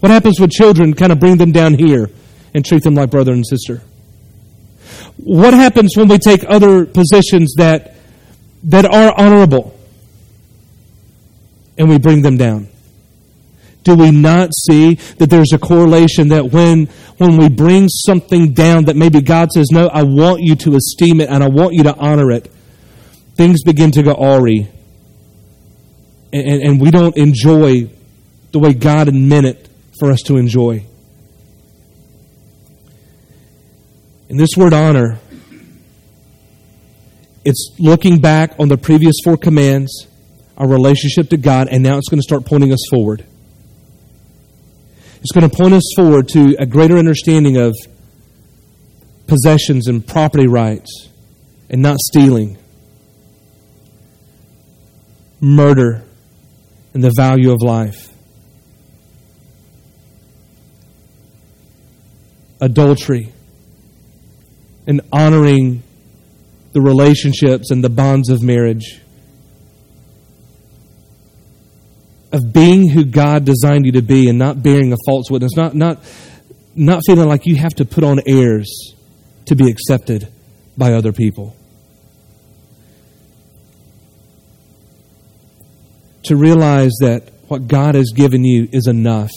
What 0.00 0.10
happens 0.10 0.38
with 0.40 0.50
children? 0.50 0.94
Kind 0.94 1.12
of 1.12 1.20
bring 1.20 1.36
them 1.36 1.52
down 1.52 1.74
here 1.74 2.10
and 2.54 2.64
treat 2.64 2.82
them 2.82 2.94
like 2.94 3.10
brother 3.10 3.32
and 3.32 3.46
sister. 3.46 3.82
What 5.16 5.54
happens 5.54 5.96
when 5.96 6.08
we 6.08 6.18
take 6.18 6.44
other 6.46 6.84
positions 6.84 7.54
that, 7.56 7.96
that 8.64 8.84
are 8.84 9.18
honorable 9.18 9.78
and 11.78 11.88
we 11.88 11.98
bring 11.98 12.22
them 12.22 12.36
down? 12.36 12.68
Do 13.82 13.94
we 13.94 14.10
not 14.10 14.50
see 14.52 14.94
that 15.18 15.30
there's 15.30 15.52
a 15.52 15.58
correlation 15.58 16.28
that 16.28 16.50
when, 16.50 16.86
when 17.18 17.36
we 17.36 17.48
bring 17.48 17.88
something 17.88 18.52
down 18.52 18.86
that 18.86 18.96
maybe 18.96 19.20
God 19.20 19.52
says, 19.52 19.68
no, 19.70 19.86
I 19.86 20.02
want 20.02 20.42
you 20.42 20.56
to 20.56 20.74
esteem 20.74 21.20
it 21.20 21.30
and 21.30 21.42
I 21.42 21.48
want 21.48 21.74
you 21.74 21.84
to 21.84 21.94
honor 21.94 22.32
it, 22.32 22.50
things 23.36 23.62
begin 23.62 23.92
to 23.92 24.02
go 24.02 24.12
awry. 24.12 24.68
And, 26.36 26.62
and, 26.62 26.80
we 26.80 26.90
don't 26.90 27.16
enjoy 27.16 27.88
the 28.52 28.58
way 28.58 28.74
God 28.74 29.12
meant 29.14 29.46
it 29.46 29.68
for 29.98 30.10
us 30.10 30.20
to 30.22 30.36
enjoy. 30.36 30.84
And 34.28 34.38
this 34.38 34.50
word 34.56 34.72
honor, 34.72 35.18
it's 37.44 37.70
looking 37.78 38.20
back 38.20 38.54
on 38.58 38.68
the 38.68 38.76
previous 38.76 39.14
four 39.24 39.36
commands, 39.36 40.06
our 40.56 40.68
relationship 40.68 41.30
to 41.30 41.36
God, 41.36 41.68
and 41.68 41.82
now 41.82 41.96
it's 41.96 42.08
going 42.08 42.18
to 42.18 42.24
start 42.24 42.44
pointing 42.44 42.72
us 42.72 42.80
forward. 42.90 43.24
It's 45.20 45.32
going 45.32 45.48
to 45.48 45.56
point 45.56 45.74
us 45.74 45.84
forward 45.96 46.28
to 46.30 46.56
a 46.58 46.66
greater 46.66 46.98
understanding 46.98 47.56
of 47.56 47.74
possessions 49.26 49.88
and 49.88 50.06
property 50.06 50.46
rights 50.46 51.08
and 51.68 51.82
not 51.82 51.98
stealing, 51.98 52.58
murder, 55.40 56.05
and 56.96 57.04
the 57.04 57.12
value 57.14 57.52
of 57.52 57.60
life, 57.60 58.10
adultery, 62.58 63.30
and 64.86 65.02
honoring 65.12 65.82
the 66.72 66.80
relationships 66.80 67.70
and 67.70 67.84
the 67.84 67.90
bonds 67.90 68.30
of 68.30 68.42
marriage. 68.42 68.98
Of 72.32 72.40
being 72.54 72.88
who 72.88 73.04
God 73.04 73.44
designed 73.44 73.84
you 73.84 73.92
to 73.92 74.02
be 74.02 74.30
and 74.30 74.38
not 74.38 74.62
bearing 74.62 74.94
a 74.94 74.96
false 75.04 75.30
witness, 75.30 75.54
not, 75.54 75.74
not, 75.74 76.02
not 76.74 77.02
feeling 77.06 77.28
like 77.28 77.44
you 77.44 77.56
have 77.56 77.74
to 77.74 77.84
put 77.84 78.04
on 78.04 78.20
airs 78.26 78.94
to 79.44 79.54
be 79.54 79.68
accepted 79.68 80.28
by 80.78 80.94
other 80.94 81.12
people. 81.12 81.55
To 86.26 86.36
realize 86.36 86.92
that 87.00 87.30
what 87.48 87.68
God 87.68 87.94
has 87.94 88.12
given 88.14 88.44
you 88.44 88.68
is 88.72 88.88
enough 88.88 89.30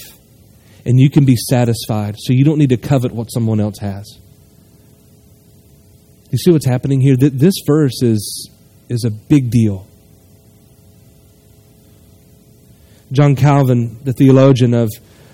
and 0.85 0.99
you 0.99 1.09
can 1.09 1.25
be 1.25 1.35
satisfied, 1.35 2.15
so 2.17 2.33
you 2.33 2.43
don't 2.43 2.57
need 2.57 2.69
to 2.69 2.77
covet 2.77 3.11
what 3.11 3.25
someone 3.25 3.59
else 3.59 3.77
has. 3.79 4.19
You 6.31 6.37
see 6.37 6.51
what's 6.51 6.65
happening 6.65 7.01
here? 7.01 7.15
This 7.15 7.55
verse 7.65 8.01
is, 8.01 8.49
is 8.87 9.03
a 9.03 9.11
big 9.11 9.51
deal. 9.51 9.87
John 13.11 13.35
Calvin, 13.35 13.99
the 14.03 14.13
theologian 14.13 14.73
of 14.73 14.89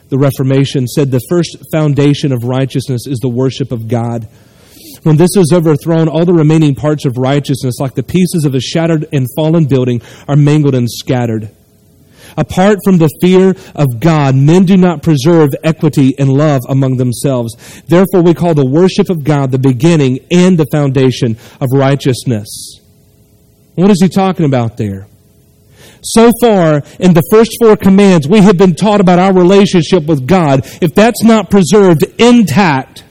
the 0.09 0.17
Reformation, 0.17 0.88
said 0.88 1.12
the 1.12 1.21
first 1.29 1.57
foundation 1.71 2.31
of 2.31 2.43
righteousness 2.43 3.07
is 3.07 3.19
the 3.19 3.29
worship 3.29 3.71
of 3.71 3.88
God. 3.88 4.27
When 5.05 5.17
this 5.17 5.38
is 5.38 5.51
overthrown, 5.53 6.09
all 6.09 6.25
the 6.25 6.33
remaining 6.33 6.74
parts 6.74 7.05
of 7.05 7.15
righteousness, 7.15 7.75
like 7.79 7.93
the 7.93 8.01
pieces 8.01 8.43
of 8.43 8.55
a 8.55 8.59
shattered 8.59 9.05
and 9.13 9.27
fallen 9.35 9.65
building, 9.65 10.01
are 10.27 10.35
mangled 10.35 10.74
and 10.74 10.89
scattered. 10.89 11.51
Apart 12.35 12.79
from 12.83 12.97
the 12.97 13.15
fear 13.21 13.53
of 13.75 14.00
God, 14.00 14.33
men 14.33 14.65
do 14.65 14.75
not 14.75 15.03
preserve 15.03 15.51
equity 15.63 16.15
and 16.17 16.33
love 16.33 16.62
among 16.67 16.97
themselves. 16.97 17.53
Therefore, 17.88 18.24
we 18.24 18.33
call 18.33 18.55
the 18.55 18.65
worship 18.65 19.12
of 19.12 19.24
God 19.24 19.51
the 19.51 19.59
beginning 19.59 20.25
and 20.31 20.57
the 20.57 20.65
foundation 20.71 21.38
of 21.62 21.69
righteousness. 21.71 22.79
What 23.75 23.91
is 23.91 24.01
he 24.01 24.09
talking 24.09 24.47
about 24.47 24.77
there? 24.77 25.05
So 26.01 26.31
far, 26.41 26.81
in 27.00 27.13
the 27.13 27.21
first 27.29 27.51
four 27.62 27.77
commands, 27.77 28.27
we 28.27 28.39
have 28.41 28.57
been 28.57 28.74
taught 28.74 29.01
about 29.01 29.19
our 29.19 29.35
relationship 29.35 30.05
with 30.05 30.25
God. 30.25 30.62
If 30.81 30.95
that's 30.95 31.24
not 31.24 31.51
preserved 31.51 32.03
intact, 32.17 33.03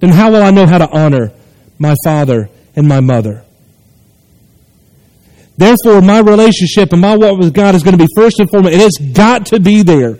then 0.00 0.10
how 0.10 0.30
will 0.30 0.42
I 0.42 0.50
know 0.50 0.66
how 0.66 0.78
to 0.78 0.88
honor 0.88 1.32
my 1.78 1.94
father 2.04 2.48
and 2.76 2.86
my 2.86 3.00
mother? 3.00 3.44
Therefore, 5.56 6.00
my 6.00 6.20
relationship 6.20 6.92
and 6.92 7.00
my 7.00 7.16
walk 7.16 7.38
with 7.38 7.52
God 7.52 7.74
is 7.74 7.82
going 7.82 7.98
to 7.98 8.02
be 8.02 8.08
first 8.14 8.38
and 8.38 8.48
foremost. 8.48 8.74
And 8.74 8.82
It 8.82 8.84
has 8.84 9.12
got 9.12 9.46
to 9.46 9.58
be 9.58 9.82
there, 9.82 10.18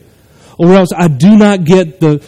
or 0.59 0.75
else 0.75 0.89
I 0.97 1.09
do 1.09 1.37
not 1.37 1.65
get 1.65 2.01
the 2.01 2.25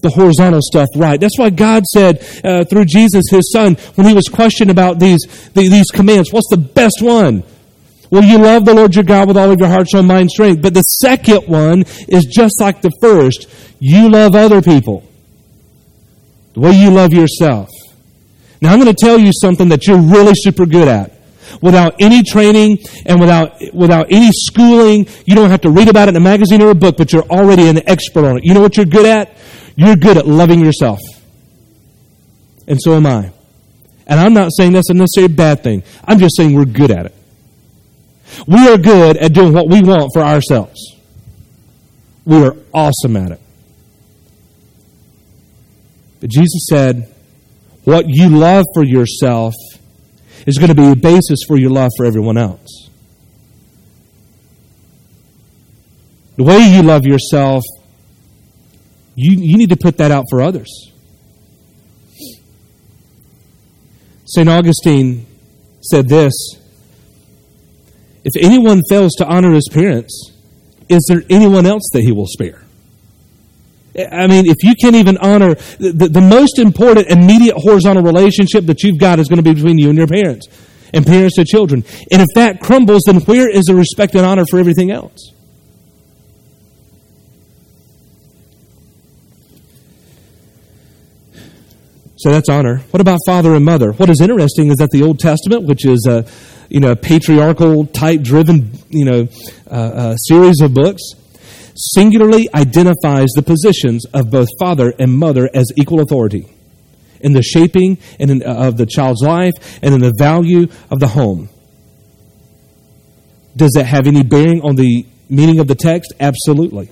the 0.00 0.10
horizontal 0.10 0.60
stuff 0.62 0.88
right. 0.94 1.20
That's 1.20 1.36
why 1.38 1.50
God 1.50 1.84
said 1.84 2.24
uh, 2.44 2.64
through 2.64 2.84
Jesus, 2.84 3.24
His 3.30 3.52
Son, 3.52 3.74
when 3.96 4.06
He 4.06 4.14
was 4.14 4.28
questioned 4.28 4.70
about 4.70 4.98
these 4.98 5.20
the, 5.52 5.68
these 5.68 5.90
commands, 5.92 6.32
what's 6.32 6.48
the 6.48 6.56
best 6.56 6.98
one? 7.02 7.42
Well, 8.10 8.24
you 8.24 8.38
love 8.38 8.64
the 8.64 8.72
Lord 8.72 8.94
your 8.94 9.04
God 9.04 9.28
with 9.28 9.36
all 9.36 9.50
of 9.50 9.60
your 9.60 9.68
heart, 9.68 9.90
soul, 9.90 10.02
mind, 10.02 10.30
strength. 10.30 10.62
But 10.62 10.72
the 10.72 10.80
second 10.82 11.46
one 11.46 11.84
is 12.08 12.24
just 12.24 12.58
like 12.58 12.80
the 12.80 12.92
first. 13.02 13.46
You 13.80 14.08
love 14.08 14.34
other 14.34 14.62
people 14.62 15.04
the 16.58 16.66
way 16.66 16.72
you 16.72 16.90
love 16.90 17.12
yourself. 17.12 17.68
Now, 18.60 18.72
I'm 18.72 18.80
going 18.80 18.92
to 18.92 19.06
tell 19.06 19.16
you 19.16 19.30
something 19.32 19.68
that 19.68 19.86
you're 19.86 20.00
really 20.00 20.32
super 20.34 20.66
good 20.66 20.88
at 20.88 21.12
without 21.62 21.94
any 22.00 22.24
training 22.24 22.78
and 23.06 23.20
without, 23.20 23.52
without 23.72 24.06
any 24.10 24.30
schooling. 24.32 25.06
You 25.24 25.36
don't 25.36 25.50
have 25.50 25.60
to 25.60 25.70
read 25.70 25.88
about 25.88 26.08
it 26.08 26.10
in 26.10 26.16
a 26.16 26.20
magazine 26.20 26.60
or 26.60 26.70
a 26.70 26.74
book, 26.74 26.96
but 26.96 27.12
you're 27.12 27.22
already 27.24 27.68
an 27.68 27.88
expert 27.88 28.24
on 28.24 28.38
it. 28.38 28.44
You 28.44 28.54
know 28.54 28.60
what 28.60 28.76
you're 28.76 28.86
good 28.86 29.06
at? 29.06 29.36
You're 29.76 29.94
good 29.94 30.16
at 30.16 30.26
loving 30.26 30.58
yourself. 30.58 30.98
And 32.66 32.78
so 32.82 32.94
am 32.94 33.06
I. 33.06 33.30
And 34.08 34.18
I'm 34.18 34.34
not 34.34 34.50
saying 34.56 34.72
that's 34.72 34.90
a 34.90 34.94
necessarily 34.94 35.32
bad 35.32 35.62
thing. 35.62 35.84
I'm 36.04 36.18
just 36.18 36.36
saying 36.36 36.54
we're 36.54 36.64
good 36.64 36.90
at 36.90 37.06
it. 37.06 37.14
We 38.48 38.68
are 38.68 38.76
good 38.76 39.16
at 39.16 39.32
doing 39.32 39.52
what 39.52 39.68
we 39.68 39.80
want 39.80 40.10
for 40.12 40.22
ourselves. 40.22 40.96
We 42.24 42.42
are 42.44 42.56
awesome 42.74 43.16
at 43.16 43.32
it. 43.32 43.40
But 46.20 46.30
Jesus 46.30 46.66
said, 46.68 47.14
what 47.84 48.04
you 48.06 48.28
love 48.28 48.64
for 48.74 48.84
yourself 48.84 49.54
is 50.46 50.58
going 50.58 50.68
to 50.68 50.74
be 50.74 50.88
a 50.88 50.96
basis 50.96 51.40
for 51.46 51.56
your 51.56 51.70
love 51.70 51.90
for 51.96 52.04
everyone 52.04 52.36
else. 52.36 52.90
The 56.36 56.44
way 56.44 56.58
you 56.58 56.82
love 56.82 57.04
yourself, 57.04 57.64
you, 59.14 59.38
you 59.40 59.56
need 59.56 59.70
to 59.70 59.76
put 59.76 59.96
that 59.98 60.10
out 60.10 60.26
for 60.30 60.42
others. 60.42 60.92
St. 64.26 64.48
Augustine 64.48 65.26
said 65.80 66.08
this 66.08 66.34
If 68.24 68.32
anyone 68.40 68.82
fails 68.88 69.12
to 69.18 69.26
honor 69.26 69.52
his 69.54 69.68
parents, 69.72 70.32
is 70.88 71.04
there 71.08 71.22
anyone 71.30 71.64
else 71.64 71.88
that 71.94 72.02
he 72.02 72.12
will 72.12 72.26
spare? 72.26 72.67
I 73.98 74.26
mean, 74.26 74.46
if 74.46 74.56
you 74.62 74.74
can't 74.74 74.94
even 74.94 75.18
honor 75.18 75.54
the, 75.78 76.08
the 76.10 76.20
most 76.20 76.58
important 76.58 77.08
immediate 77.08 77.56
horizontal 77.56 78.02
relationship 78.02 78.66
that 78.66 78.82
you've 78.82 78.98
got 78.98 79.18
is 79.18 79.28
going 79.28 79.38
to 79.38 79.42
be 79.42 79.54
between 79.54 79.78
you 79.78 79.88
and 79.88 79.98
your 79.98 80.06
parents 80.06 80.46
and 80.94 81.06
parents 81.06 81.36
to 81.36 81.44
children. 81.44 81.84
And 82.10 82.22
if 82.22 82.28
that 82.34 82.60
crumbles, 82.60 83.02
then 83.06 83.20
where 83.22 83.48
is 83.48 83.64
the 83.64 83.74
respect 83.74 84.14
and 84.14 84.24
honor 84.24 84.44
for 84.48 84.58
everything 84.58 84.90
else? 84.90 85.32
So 92.18 92.32
that's 92.32 92.48
honor. 92.48 92.78
What 92.90 93.00
about 93.00 93.20
father 93.26 93.54
and 93.54 93.64
mother? 93.64 93.92
What 93.92 94.10
is 94.10 94.20
interesting 94.20 94.70
is 94.70 94.76
that 94.78 94.90
the 94.90 95.04
Old 95.04 95.20
Testament, 95.20 95.64
which 95.64 95.86
is 95.86 96.04
a 96.08 96.26
you 96.68 96.80
know 96.80 96.96
patriarchal 96.96 97.86
type 97.86 98.22
driven 98.22 98.76
you 98.90 99.04
know 99.04 99.28
uh, 99.70 99.74
uh, 99.74 100.16
series 100.16 100.60
of 100.60 100.74
books, 100.74 101.00
singularly 101.78 102.48
identifies 102.54 103.28
the 103.36 103.42
positions 103.42 104.04
of 104.12 104.30
both 104.30 104.48
father 104.58 104.92
and 104.98 105.16
mother 105.16 105.48
as 105.54 105.70
equal 105.76 106.00
authority 106.00 106.46
in 107.20 107.32
the 107.32 107.42
shaping 107.42 107.98
and 108.18 108.30
in, 108.30 108.42
uh, 108.42 108.52
of 108.52 108.76
the 108.76 108.86
child's 108.86 109.22
life 109.22 109.52
and 109.82 109.94
in 109.94 110.00
the 110.00 110.12
value 110.18 110.66
of 110.90 110.98
the 110.98 111.06
home. 111.06 111.48
Does 113.56 113.72
that 113.72 113.84
have 113.84 114.06
any 114.06 114.22
bearing 114.22 114.62
on 114.62 114.76
the 114.76 115.06
meaning 115.28 115.60
of 115.60 115.68
the 115.68 115.74
text? 115.74 116.12
Absolutely. 116.20 116.90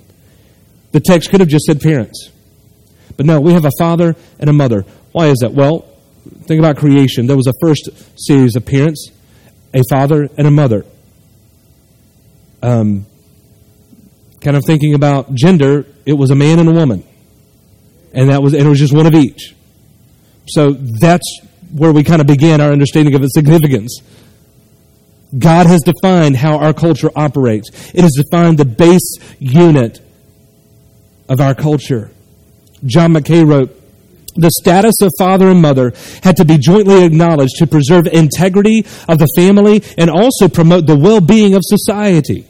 The 0.91 0.99
text 1.01 1.29
could 1.29 1.41
have 1.41 1.49
just 1.49 1.65
said 1.65 1.81
parents. 1.81 2.31
But 3.15 3.25
no, 3.25 3.41
we 3.41 3.53
have 3.53 3.65
a 3.65 3.71
father 3.77 4.15
and 4.39 4.49
a 4.49 4.53
mother. 4.53 4.85
Why 5.11 5.27
is 5.27 5.39
that? 5.39 5.53
Well, 5.53 5.87
think 6.43 6.59
about 6.59 6.77
creation. 6.77 7.27
There 7.27 7.37
was 7.37 7.47
a 7.47 7.53
first 7.61 7.89
series 8.15 8.55
of 8.55 8.65
parents, 8.65 9.11
a 9.73 9.81
father 9.89 10.29
and 10.37 10.47
a 10.47 10.51
mother. 10.51 10.85
Um, 12.61 13.05
kind 14.41 14.55
of 14.55 14.63
thinking 14.65 14.93
about 14.93 15.33
gender, 15.33 15.85
it 16.05 16.13
was 16.13 16.31
a 16.31 16.35
man 16.35 16.59
and 16.59 16.69
a 16.69 16.71
woman. 16.71 17.03
And 18.13 18.29
that 18.29 18.41
was 18.41 18.53
and 18.53 18.65
it 18.65 18.69
was 18.69 18.79
just 18.79 18.93
one 18.93 19.05
of 19.05 19.13
each. 19.13 19.55
So 20.47 20.71
that's 20.71 21.41
where 21.71 21.91
we 21.91 22.03
kind 22.03 22.21
of 22.21 22.27
began 22.27 22.61
our 22.61 22.71
understanding 22.71 23.13
of 23.15 23.23
its 23.23 23.33
significance. 23.33 24.01
God 25.37 25.67
has 25.67 25.81
defined 25.81 26.37
how 26.37 26.57
our 26.57 26.73
culture 26.73 27.11
operates. 27.15 27.69
It 27.93 28.01
has 28.01 28.13
defined 28.13 28.57
the 28.57 28.65
base 28.65 29.17
unit 29.39 29.99
of 31.27 31.41
our 31.41 31.53
culture. 31.53 32.11
John 32.85 33.11
Mackay 33.11 33.43
wrote, 33.43 33.73
the 34.35 34.51
status 34.51 34.95
of 35.01 35.11
father 35.17 35.49
and 35.49 35.61
mother 35.61 35.93
had 36.23 36.37
to 36.37 36.45
be 36.45 36.57
jointly 36.57 37.03
acknowledged 37.03 37.55
to 37.57 37.67
preserve 37.67 38.07
integrity 38.07 38.85
of 39.09 39.17
the 39.17 39.27
family 39.35 39.83
and 39.97 40.09
also 40.09 40.47
promote 40.47 40.85
the 40.85 40.95
well-being 40.95 41.55
of 41.55 41.61
society. 41.65 42.46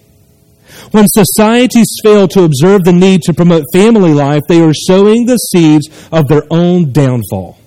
When 0.91 1.05
societies 1.07 1.99
fail 2.03 2.27
to 2.29 2.43
observe 2.43 2.83
the 2.83 2.93
need 2.93 3.21
to 3.23 3.33
promote 3.33 3.65
family 3.73 4.13
life, 4.13 4.43
they 4.47 4.61
are 4.61 4.73
sowing 4.73 5.25
the 5.25 5.37
seeds 5.37 5.89
of 6.11 6.27
their 6.27 6.43
own 6.49 6.91
downfall. 6.91 7.57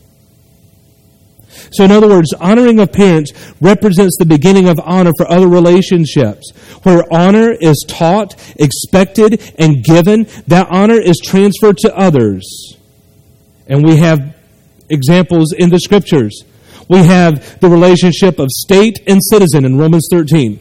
So, 1.73 1.85
in 1.85 1.93
other 1.93 2.09
words, 2.09 2.33
honoring 2.35 2.81
of 2.81 2.93
parents 2.93 3.33
represents 3.61 4.17
the 4.19 4.27
beginning 4.27 4.69
of 4.69 4.81
honor 4.81 5.13
for 5.17 5.31
other 5.31 5.49
relationships. 5.49 6.51
Where 6.83 7.05
honor 7.13 7.53
is 7.53 7.85
taught, 7.87 8.35
expected, 8.59 9.55
and 9.59 9.85
given, 9.85 10.27
that 10.49 10.69
honor 10.71 11.01
is 11.01 11.21
transferred 11.23 11.79
to 11.79 11.97
others. 11.97 12.77
And 13.67 13.85
we 13.85 13.97
have 13.97 14.35
examples 14.89 15.53
in 15.53 15.71
the 15.71 15.79
scriptures. 15.79 16.43
We 16.89 16.99
have 16.99 17.61
the 17.61 17.69
relationship 17.69 18.41
of 18.41 18.49
state 18.51 18.99
and 19.07 19.21
citizen 19.23 19.65
in 19.65 19.79
Romans 19.79 20.09
13. 20.11 20.59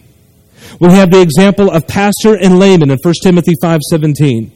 We 0.80 0.90
have 0.90 1.12
the 1.12 1.22
example 1.22 1.72
of 1.72 1.88
pastor 1.88 2.36
and 2.36 2.60
layman 2.60 2.92
in 2.92 2.98
1 3.02 3.14
Timothy 3.24 3.54
5.17. 3.64 4.52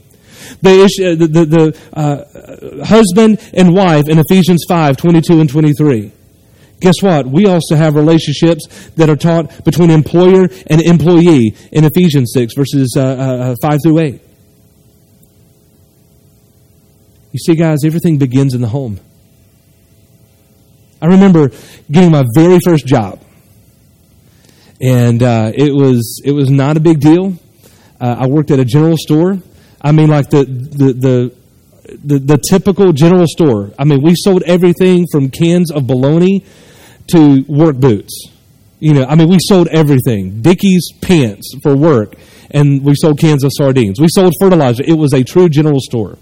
The, 0.61 0.83
issue, 0.83 1.15
the, 1.15 1.27
the, 1.27 1.45
the 1.45 1.77
uh, 1.93 2.85
husband 2.85 3.39
and 3.53 3.73
wife 3.73 4.07
in 4.09 4.19
Ephesians 4.19 4.63
5, 4.67 4.97
22 4.97 5.39
and 5.39 5.49
23. 5.49 6.11
Guess 6.81 7.01
what? 7.01 7.25
We 7.25 7.45
also 7.45 7.75
have 7.75 7.95
relationships 7.95 8.67
that 8.97 9.09
are 9.09 9.15
taught 9.15 9.63
between 9.63 9.89
employer 9.89 10.49
and 10.67 10.81
employee 10.81 11.55
in 11.71 11.85
Ephesians 11.85 12.31
6, 12.33 12.53
verses 12.55 12.95
uh, 12.97 13.01
uh, 13.01 13.55
5 13.61 13.79
through 13.83 13.99
8. 13.99 14.21
You 17.31 17.39
see, 17.39 17.55
guys, 17.55 17.85
everything 17.85 18.17
begins 18.17 18.53
in 18.53 18.61
the 18.61 18.67
home. 18.67 18.99
I 21.01 21.07
remember 21.07 21.51
getting 21.89 22.11
my 22.11 22.23
very 22.35 22.59
first 22.63 22.85
job, 22.85 23.22
and 24.83 25.23
uh, 25.23 25.51
it 25.55 25.73
was 25.73 26.21
it 26.25 26.33
was 26.33 26.49
not 26.49 26.75
a 26.75 26.79
big 26.81 26.99
deal. 26.99 27.33
Uh, 28.01 28.15
I 28.19 28.27
worked 28.27 28.51
at 28.51 28.59
a 28.59 28.65
general 28.65 28.97
store. 28.97 29.37
I 29.81 29.93
mean, 29.93 30.09
like 30.09 30.29
the 30.29 30.43
the 30.43 30.93
the 30.93 31.35
the, 32.03 32.19
the 32.19 32.37
typical 32.37 32.91
general 32.91 33.25
store. 33.27 33.71
I 33.79 33.85
mean, 33.85 34.01
we 34.01 34.13
sold 34.15 34.43
everything 34.43 35.05
from 35.09 35.29
cans 35.29 35.71
of 35.71 35.87
bologna 35.87 36.43
to 37.07 37.45
work 37.47 37.77
boots. 37.77 38.27
You 38.79 38.93
know, 38.93 39.05
I 39.05 39.15
mean, 39.15 39.29
we 39.29 39.37
sold 39.39 39.69
everything. 39.69 40.41
Dickies 40.41 40.91
pants 41.01 41.55
for 41.63 41.77
work, 41.77 42.15
and 42.51 42.83
we 42.83 42.93
sold 42.95 43.19
cans 43.19 43.45
of 43.45 43.51
sardines. 43.53 44.01
We 44.01 44.07
sold 44.09 44.33
fertilizer. 44.39 44.83
It 44.85 44.97
was 44.97 45.13
a 45.13 45.23
true 45.23 45.47
general 45.47 45.79
store. 45.79 46.17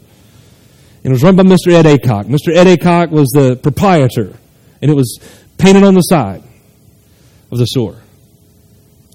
And 1.03 1.07
it 1.07 1.11
was 1.11 1.23
run 1.23 1.35
by 1.35 1.43
Mr. 1.43 1.71
Ed 1.71 1.85
Acock. 1.85 2.25
Mr. 2.25 2.55
Ed 2.55 2.67
Acock 2.67 3.09
was 3.09 3.29
the 3.29 3.55
proprietor, 3.55 4.37
and 4.83 4.91
it 4.91 4.93
was 4.93 5.19
painted 5.57 5.83
on 5.83 5.95
the 5.95 6.01
side 6.01 6.43
of 7.51 7.57
the 7.57 7.65
store. 7.65 8.00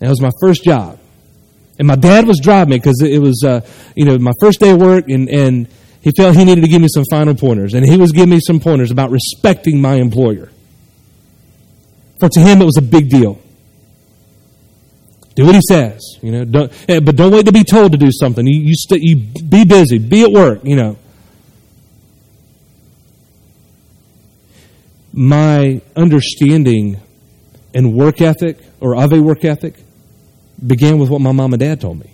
That 0.06 0.10
was 0.10 0.20
my 0.20 0.30
first 0.40 0.62
job. 0.62 1.00
And 1.80 1.88
my 1.88 1.96
dad 1.96 2.28
was 2.28 2.38
driving 2.40 2.70
me 2.70 2.76
because 2.76 3.02
it 3.02 3.18
was, 3.18 3.42
uh, 3.44 3.68
you 3.96 4.04
know, 4.04 4.16
my 4.18 4.30
first 4.40 4.60
day 4.60 4.70
of 4.70 4.78
work, 4.78 5.08
and, 5.08 5.28
and 5.28 5.66
he 6.00 6.12
felt 6.16 6.36
he 6.36 6.44
needed 6.44 6.60
to 6.60 6.68
give 6.68 6.80
me 6.80 6.86
some 6.88 7.02
final 7.10 7.34
pointers. 7.34 7.74
And 7.74 7.84
he 7.84 7.96
was 7.96 8.12
giving 8.12 8.30
me 8.30 8.38
some 8.38 8.60
pointers 8.60 8.92
about 8.92 9.10
respecting 9.10 9.80
my 9.80 9.94
employer. 9.94 10.52
For 12.20 12.28
to 12.28 12.38
him, 12.40 12.62
it 12.62 12.64
was 12.64 12.76
a 12.76 12.82
big 12.82 13.10
deal. 13.10 13.42
Do 15.34 15.44
what 15.44 15.56
he 15.56 15.60
says, 15.68 16.00
you 16.22 16.30
know. 16.30 16.44
Don't, 16.44 16.72
eh, 16.88 17.00
but 17.00 17.16
don't 17.16 17.32
wait 17.32 17.46
to 17.46 17.52
be 17.52 17.64
told 17.64 17.90
to 17.90 17.98
do 17.98 18.12
something. 18.12 18.46
You, 18.46 18.60
you, 18.60 18.74
st- 18.76 19.02
you 19.02 19.16
be 19.16 19.64
busy, 19.64 19.98
be 19.98 20.22
at 20.22 20.30
work, 20.30 20.60
you 20.62 20.76
know. 20.76 20.98
My 25.12 25.80
understanding 25.96 27.00
and 27.74 27.92
work 27.92 28.20
ethic, 28.20 28.58
or 28.80 28.96
of 28.96 29.12
a 29.12 29.20
work 29.20 29.44
ethic, 29.44 29.74
began 30.64 30.98
with 30.98 31.10
what 31.10 31.20
my 31.20 31.32
mom 31.32 31.52
and 31.52 31.60
dad 31.60 31.80
told 31.80 31.98
me. 31.98 32.10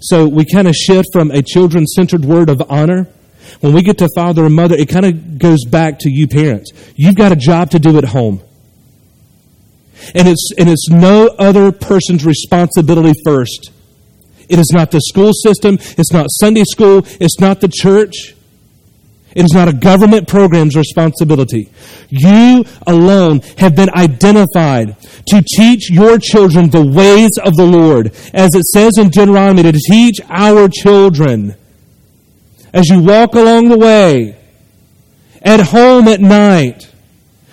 So 0.00 0.26
we 0.26 0.44
kind 0.44 0.66
of 0.66 0.74
shift 0.74 1.08
from 1.12 1.30
a 1.30 1.42
children 1.42 1.86
centered 1.86 2.24
word 2.24 2.50
of 2.50 2.62
honor. 2.68 3.08
When 3.60 3.72
we 3.72 3.82
get 3.82 3.98
to 3.98 4.08
father 4.14 4.44
and 4.44 4.54
mother, 4.54 4.74
it 4.74 4.88
kind 4.88 5.04
of 5.04 5.38
goes 5.38 5.64
back 5.64 6.00
to 6.00 6.10
you 6.10 6.26
parents. 6.26 6.72
You've 6.96 7.14
got 7.14 7.32
a 7.32 7.36
job 7.36 7.70
to 7.70 7.78
do 7.78 7.98
at 7.98 8.04
home. 8.04 8.42
And 10.14 10.26
it's, 10.26 10.50
and 10.58 10.68
it's 10.68 10.88
no 10.88 11.28
other 11.38 11.70
person's 11.70 12.24
responsibility 12.24 13.12
first. 13.24 13.70
It 14.48 14.58
is 14.58 14.70
not 14.72 14.90
the 14.90 15.00
school 15.00 15.32
system. 15.32 15.78
It's 15.80 16.12
not 16.12 16.26
Sunday 16.28 16.64
school. 16.64 17.02
It's 17.20 17.38
not 17.38 17.60
the 17.60 17.68
church. 17.68 18.34
It 19.34 19.44
is 19.44 19.52
not 19.52 19.68
a 19.68 19.72
government 19.72 20.28
program's 20.28 20.76
responsibility. 20.76 21.70
You 22.10 22.64
alone 22.86 23.40
have 23.58 23.74
been 23.74 23.90
identified 23.94 24.96
to 25.28 25.42
teach 25.56 25.90
your 25.90 26.18
children 26.18 26.70
the 26.70 26.84
ways 26.84 27.30
of 27.42 27.56
the 27.56 27.66
Lord. 27.66 28.08
As 28.34 28.54
it 28.54 28.64
says 28.64 28.92
in 28.98 29.08
Deuteronomy, 29.08 29.62
to 29.62 29.72
teach 29.72 30.16
our 30.28 30.68
children. 30.68 31.54
As 32.72 32.88
you 32.88 33.00
walk 33.00 33.34
along 33.34 33.68
the 33.68 33.78
way, 33.78 34.36
at 35.42 35.60
home 35.60 36.08
at 36.08 36.20
night, 36.20 36.90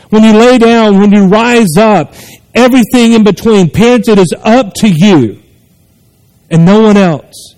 when 0.10 0.24
you 0.24 0.34
lay 0.34 0.58
down, 0.58 1.00
when 1.00 1.12
you 1.12 1.26
rise 1.28 1.78
up, 1.78 2.14
everything 2.54 3.14
in 3.14 3.24
between. 3.24 3.70
Parents, 3.70 4.08
it 4.08 4.18
is 4.18 4.34
up 4.44 4.74
to 4.76 4.90
you 4.90 5.42
and 6.50 6.66
no 6.66 6.82
one 6.82 6.98
else. 6.98 7.56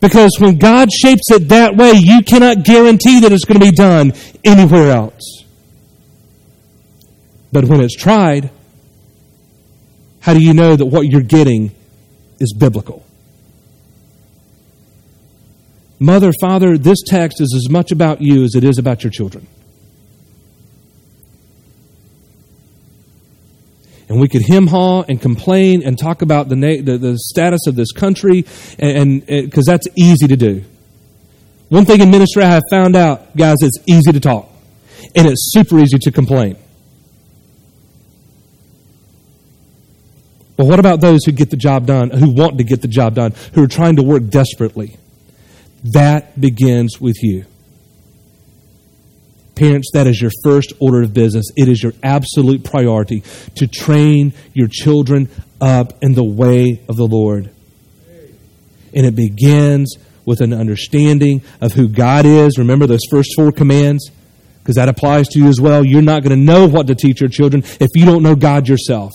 Because 0.00 0.36
when 0.38 0.58
God 0.58 0.90
shapes 0.92 1.30
it 1.30 1.48
that 1.48 1.76
way, 1.76 1.92
you 1.94 2.22
cannot 2.22 2.64
guarantee 2.64 3.20
that 3.20 3.32
it's 3.32 3.44
going 3.44 3.60
to 3.60 3.66
be 3.66 3.72
done 3.72 4.12
anywhere 4.44 4.90
else. 4.90 5.44
But 7.52 7.64
when 7.64 7.80
it's 7.80 7.96
tried, 7.96 8.50
how 10.20 10.34
do 10.34 10.40
you 10.40 10.52
know 10.52 10.76
that 10.76 10.84
what 10.84 11.06
you're 11.06 11.22
getting 11.22 11.72
is 12.38 12.52
biblical? 12.52 13.04
Mother, 15.98 16.32
father, 16.40 16.78
this 16.78 16.98
text 17.06 17.40
is 17.40 17.52
as 17.56 17.70
much 17.70 17.90
about 17.90 18.20
you 18.20 18.44
as 18.44 18.54
it 18.54 18.62
is 18.62 18.78
about 18.78 19.02
your 19.02 19.10
children. 19.10 19.46
And 24.08 24.20
we 24.20 24.28
could 24.28 24.42
hem 24.48 24.66
haw 24.66 25.02
and 25.02 25.20
complain 25.20 25.82
and 25.82 25.98
talk 25.98 26.22
about 26.22 26.48
the, 26.48 26.56
na- 26.56 26.82
the, 26.82 26.98
the 26.98 27.18
status 27.18 27.66
of 27.66 27.76
this 27.76 27.92
country, 27.92 28.44
and 28.78 29.24
because 29.26 29.66
that's 29.66 29.86
easy 29.96 30.26
to 30.26 30.36
do. 30.36 30.64
One 31.68 31.84
thing 31.84 32.00
in 32.00 32.10
ministry 32.10 32.42
I 32.42 32.48
have 32.48 32.62
found 32.70 32.96
out, 32.96 33.36
guys, 33.36 33.56
it's 33.60 33.78
easy 33.86 34.12
to 34.12 34.20
talk, 34.20 34.48
and 35.14 35.26
it's 35.26 35.52
super 35.52 35.78
easy 35.78 35.98
to 35.98 36.10
complain. 36.10 36.56
But 40.56 40.66
what 40.66 40.80
about 40.80 41.00
those 41.00 41.24
who 41.24 41.32
get 41.32 41.50
the 41.50 41.56
job 41.56 41.86
done, 41.86 42.10
who 42.10 42.30
want 42.30 42.58
to 42.58 42.64
get 42.64 42.82
the 42.82 42.88
job 42.88 43.14
done, 43.14 43.32
who 43.52 43.62
are 43.62 43.68
trying 43.68 43.96
to 43.96 44.02
work 44.02 44.26
desperately? 44.28 44.96
That 45.84 46.40
begins 46.40 47.00
with 47.00 47.22
you. 47.22 47.44
Parents, 49.58 49.90
that 49.92 50.06
is 50.06 50.22
your 50.22 50.30
first 50.44 50.72
order 50.78 51.02
of 51.02 51.12
business. 51.12 51.46
It 51.56 51.68
is 51.68 51.82
your 51.82 51.92
absolute 52.04 52.62
priority 52.62 53.24
to 53.56 53.66
train 53.66 54.32
your 54.54 54.68
children 54.68 55.28
up 55.60 55.94
in 56.00 56.14
the 56.14 56.22
way 56.22 56.80
of 56.88 56.96
the 56.96 57.06
Lord. 57.06 57.50
And 58.94 59.04
it 59.04 59.16
begins 59.16 59.96
with 60.24 60.40
an 60.40 60.52
understanding 60.52 61.42
of 61.60 61.72
who 61.72 61.88
God 61.88 62.24
is. 62.24 62.56
Remember 62.56 62.86
those 62.86 63.00
first 63.10 63.30
four 63.34 63.50
commands? 63.50 64.10
Because 64.60 64.76
that 64.76 64.88
applies 64.88 65.26
to 65.30 65.40
you 65.40 65.48
as 65.48 65.60
well. 65.60 65.84
You're 65.84 66.02
not 66.02 66.22
going 66.22 66.38
to 66.38 66.44
know 66.44 66.68
what 66.68 66.86
to 66.86 66.94
teach 66.94 67.20
your 67.20 67.30
children 67.30 67.64
if 67.80 67.88
you 67.96 68.04
don't 68.04 68.22
know 68.22 68.36
God 68.36 68.68
yourself. 68.68 69.10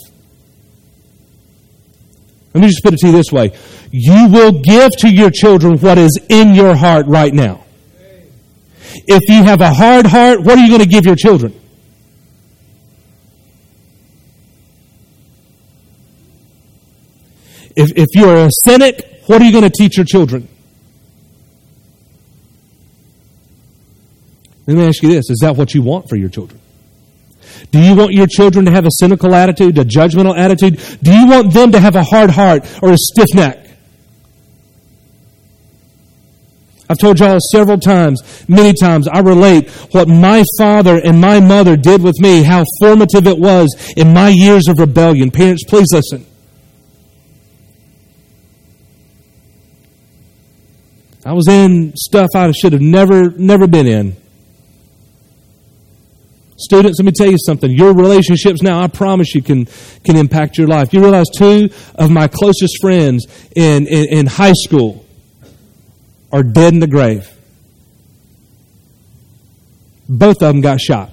Let 2.52 2.60
me 2.60 2.66
just 2.68 2.84
put 2.84 2.92
it 2.92 2.98
to 2.98 3.06
you 3.06 3.12
this 3.12 3.32
way 3.32 3.52
you 3.90 4.28
will 4.28 4.60
give 4.60 4.90
to 4.98 5.08
your 5.08 5.30
children 5.30 5.78
what 5.78 5.96
is 5.96 6.20
in 6.28 6.54
your 6.54 6.76
heart 6.76 7.06
right 7.06 7.32
now. 7.32 7.63
If 9.06 9.28
you 9.28 9.42
have 9.42 9.60
a 9.60 9.72
hard 9.72 10.06
heart, 10.06 10.40
what 10.42 10.58
are 10.58 10.62
you 10.62 10.68
going 10.68 10.80
to 10.80 10.88
give 10.88 11.04
your 11.04 11.16
children? 11.16 11.60
If, 17.76 17.90
if 17.96 18.06
you're 18.14 18.46
a 18.46 18.48
cynic, 18.64 19.22
what 19.26 19.42
are 19.42 19.44
you 19.44 19.52
going 19.52 19.64
to 19.64 19.70
teach 19.70 19.96
your 19.96 20.06
children? 20.06 20.48
Let 24.66 24.76
me 24.76 24.86
ask 24.86 25.02
you 25.02 25.10
this 25.10 25.28
Is 25.28 25.40
that 25.42 25.56
what 25.56 25.74
you 25.74 25.82
want 25.82 26.08
for 26.08 26.16
your 26.16 26.28
children? 26.28 26.60
Do 27.70 27.80
you 27.80 27.94
want 27.94 28.12
your 28.12 28.26
children 28.26 28.64
to 28.66 28.70
have 28.70 28.86
a 28.86 28.90
cynical 28.90 29.34
attitude, 29.34 29.76
a 29.78 29.84
judgmental 29.84 30.36
attitude? 30.36 30.80
Do 31.02 31.12
you 31.12 31.26
want 31.26 31.52
them 31.52 31.72
to 31.72 31.80
have 31.80 31.96
a 31.96 32.02
hard 32.04 32.30
heart 32.30 32.64
or 32.82 32.92
a 32.92 32.96
stiff 32.96 33.34
neck? 33.34 33.63
I've 36.94 37.00
told 37.00 37.18
y'all 37.18 37.40
several 37.50 37.80
times, 37.80 38.22
many 38.46 38.72
times, 38.72 39.08
I 39.08 39.18
relate 39.18 39.68
what 39.90 40.06
my 40.06 40.44
father 40.56 41.00
and 41.02 41.20
my 41.20 41.40
mother 41.40 41.76
did 41.76 42.04
with 42.04 42.20
me, 42.20 42.44
how 42.44 42.64
formative 42.80 43.26
it 43.26 43.36
was 43.36 43.92
in 43.96 44.14
my 44.14 44.28
years 44.28 44.68
of 44.68 44.78
rebellion. 44.78 45.32
Parents, 45.32 45.64
please 45.64 45.88
listen. 45.92 46.24
I 51.26 51.32
was 51.32 51.48
in 51.48 51.96
stuff 51.96 52.30
I 52.36 52.52
should 52.52 52.72
have 52.74 52.82
never, 52.82 53.30
never 53.30 53.66
been 53.66 53.88
in. 53.88 54.16
Students, 56.58 57.00
let 57.00 57.06
me 57.06 57.10
tell 57.10 57.28
you 57.28 57.38
something. 57.44 57.72
Your 57.72 57.92
relationships 57.92 58.62
now, 58.62 58.80
I 58.80 58.86
promise 58.86 59.34
you, 59.34 59.42
can, 59.42 59.66
can 60.04 60.14
impact 60.14 60.58
your 60.58 60.68
life. 60.68 60.92
You 60.92 61.00
realize 61.00 61.26
two 61.36 61.70
of 61.96 62.12
my 62.12 62.28
closest 62.28 62.80
friends 62.80 63.26
in, 63.56 63.88
in, 63.88 64.04
in 64.10 64.26
high 64.26 64.52
school 64.54 65.03
are 66.34 66.42
dead 66.42 66.74
in 66.74 66.80
the 66.80 66.88
grave. 66.88 67.30
Both 70.08 70.42
of 70.42 70.52
them 70.52 70.60
got 70.60 70.80
shot. 70.80 71.12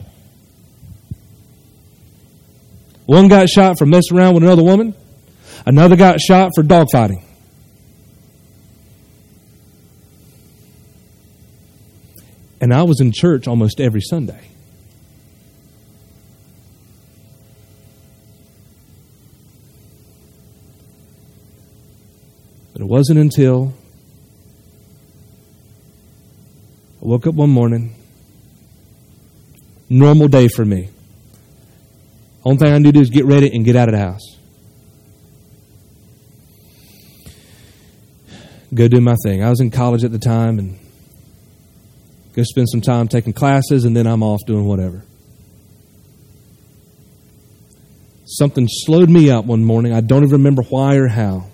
One 3.05 3.27
got 3.27 3.47
shot 3.47 3.77
for 3.77 3.85
messing 3.85 4.17
around 4.17 4.33
with 4.33 4.43
another 4.43 4.63
woman. 4.63 4.95
Another 5.63 5.95
got 5.95 6.19
shot 6.19 6.49
for 6.55 6.63
dogfighting. 6.63 7.23
And 12.59 12.73
I 12.73 12.81
was 12.81 12.99
in 12.99 13.11
church 13.11 13.47
almost 13.47 13.79
every 13.79 14.01
Sunday. 14.01 14.49
But 22.73 22.81
it 22.81 22.87
wasn't 22.87 23.19
until 23.19 23.75
I 27.01 27.07
woke 27.07 27.25
up 27.25 27.33
one 27.33 27.49
morning, 27.49 27.95
normal 29.89 30.27
day 30.27 30.47
for 30.47 30.63
me. 30.63 30.89
Only 32.45 32.57
thing 32.57 32.73
I 32.73 32.77
need 32.77 32.85
to 32.85 32.91
do 32.91 33.01
is 33.01 33.09
get 33.09 33.25
ready 33.25 33.49
and 33.51 33.65
get 33.65 33.75
out 33.75 33.89
of 33.89 33.93
the 33.93 33.99
house. 33.99 34.21
Go 38.73 38.87
do 38.87 39.01
my 39.01 39.15
thing. 39.23 39.43
I 39.43 39.49
was 39.49 39.59
in 39.59 39.71
college 39.71 40.03
at 40.03 40.11
the 40.11 40.19
time 40.19 40.59
and 40.59 40.79
go 42.33 42.43
spend 42.43 42.69
some 42.69 42.81
time 42.81 43.07
taking 43.07 43.33
classes, 43.33 43.83
and 43.83 43.95
then 43.95 44.05
I'm 44.05 44.21
off 44.21 44.39
doing 44.45 44.65
whatever. 44.65 45.03
Something 48.25 48.67
slowed 48.69 49.09
me 49.09 49.29
up 49.29 49.45
one 49.45 49.63
morning. 49.63 49.91
I 49.91 50.01
don't 50.01 50.23
even 50.23 50.33
remember 50.33 50.61
why 50.61 50.95
or 50.95 51.07
how. 51.07 51.50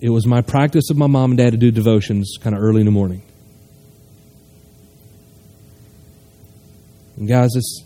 It 0.00 0.08
was 0.08 0.26
my 0.26 0.40
practice 0.40 0.90
of 0.90 0.96
my 0.96 1.06
mom 1.06 1.32
and 1.32 1.38
dad 1.38 1.50
to 1.50 1.58
do 1.58 1.70
devotions 1.70 2.36
kind 2.40 2.56
of 2.56 2.62
early 2.62 2.80
in 2.80 2.86
the 2.86 2.92
morning. 2.92 3.22
And 7.16 7.28
guys, 7.28 7.50
it's, 7.54 7.84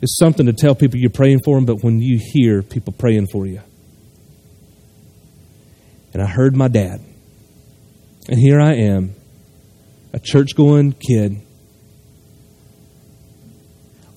it's 0.00 0.18
something 0.18 0.46
to 0.46 0.52
tell 0.52 0.74
people 0.74 0.98
you're 0.98 1.10
praying 1.10 1.40
for 1.44 1.56
them, 1.56 1.64
but 1.64 1.84
when 1.84 2.00
you 2.00 2.18
hear 2.20 2.62
people 2.62 2.92
praying 2.92 3.28
for 3.28 3.46
you. 3.46 3.60
And 6.12 6.20
I 6.20 6.26
heard 6.26 6.56
my 6.56 6.66
dad. 6.66 7.00
And 8.28 8.38
here 8.38 8.60
I 8.60 8.74
am, 8.74 9.14
a 10.12 10.18
church 10.18 10.56
going 10.56 10.92
kid. 10.92 11.40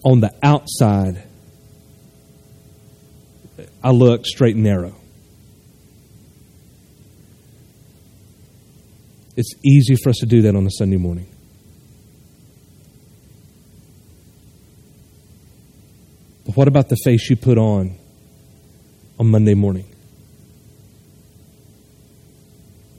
On 0.04 0.20
the 0.20 0.32
outside, 0.42 1.24
I 3.84 3.92
look 3.92 4.26
straight 4.26 4.56
and 4.56 4.64
narrow. 4.64 4.96
It's 9.36 9.54
easy 9.64 9.96
for 10.02 10.10
us 10.10 10.18
to 10.18 10.26
do 10.26 10.42
that 10.44 10.56
on 10.56 10.66
a 10.66 10.72
Sunday 10.72 10.98
morning. 10.98 11.28
But 16.46 16.56
what 16.56 16.68
about 16.68 16.90
the 16.90 16.98
face 17.04 17.30
you 17.30 17.36
put 17.36 17.58
on 17.58 17.98
on 19.20 19.28
Monday 19.28 19.56
morning? 19.56 19.86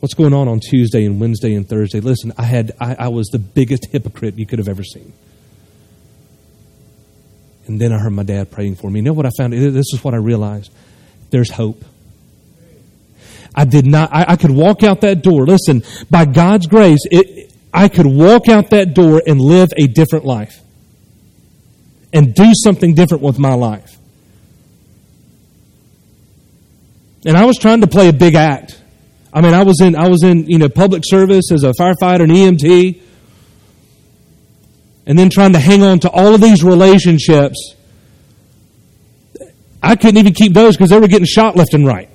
What's 0.00 0.14
going 0.14 0.34
on 0.34 0.46
on 0.46 0.60
Tuesday 0.60 1.04
and 1.04 1.20
Wednesday 1.20 1.54
and 1.54 1.66
Thursday? 1.66 2.00
Listen, 2.00 2.32
I 2.36 2.42
had 2.42 2.72
I, 2.80 2.96
I 2.98 3.08
was 3.08 3.28
the 3.28 3.38
biggest 3.38 3.86
hypocrite 3.90 4.36
you 4.36 4.46
could 4.46 4.58
have 4.58 4.68
ever 4.68 4.84
seen. 4.84 5.12
And 7.66 7.80
then 7.80 7.92
I 7.92 7.98
heard 7.98 8.10
my 8.10 8.22
dad 8.22 8.50
praying 8.50 8.76
for 8.76 8.90
me. 8.90 9.00
You 9.00 9.04
know 9.04 9.12
what 9.12 9.26
I 9.26 9.30
found? 9.36 9.52
This 9.52 9.92
is 9.92 10.04
what 10.04 10.14
I 10.14 10.18
realized. 10.18 10.70
There's 11.30 11.50
hope. 11.50 11.84
I 13.56 13.64
did 13.64 13.86
not, 13.86 14.10
I, 14.12 14.32
I 14.32 14.36
could 14.36 14.50
walk 14.50 14.82
out 14.82 15.00
that 15.00 15.22
door. 15.22 15.46
Listen, 15.46 15.82
by 16.10 16.26
God's 16.26 16.66
grace, 16.66 17.00
it, 17.10 17.50
I 17.72 17.88
could 17.88 18.06
walk 18.06 18.48
out 18.48 18.70
that 18.70 18.94
door 18.94 19.22
and 19.26 19.40
live 19.40 19.70
a 19.76 19.86
different 19.86 20.26
life. 20.26 20.60
And 22.12 22.34
do 22.34 22.52
something 22.54 22.94
different 22.94 23.22
with 23.22 23.38
my 23.38 23.54
life. 23.54 23.98
And 27.24 27.36
I 27.36 27.44
was 27.44 27.58
trying 27.58 27.80
to 27.80 27.86
play 27.86 28.08
a 28.08 28.12
big 28.12 28.34
act. 28.34 28.80
I 29.32 29.40
mean, 29.40 29.52
I 29.52 29.64
was 29.64 29.80
in, 29.80 29.96
I 29.96 30.08
was 30.08 30.22
in, 30.22 30.46
you 30.46 30.58
know, 30.58 30.68
public 30.68 31.02
service 31.04 31.50
as 31.50 31.64
a 31.64 31.72
firefighter 31.72 32.22
and 32.22 32.32
EMT. 32.32 33.00
And 35.06 35.18
then 35.18 35.30
trying 35.30 35.52
to 35.52 35.58
hang 35.58 35.82
on 35.82 36.00
to 36.00 36.10
all 36.10 36.34
of 36.34 36.40
these 36.40 36.62
relationships. 36.62 37.74
I 39.82 39.96
couldn't 39.96 40.18
even 40.18 40.34
keep 40.34 40.52
those 40.52 40.76
because 40.76 40.90
they 40.90 40.98
were 40.98 41.08
getting 41.08 41.26
shot 41.26 41.56
left 41.56 41.74
and 41.74 41.86
right. 41.86 42.08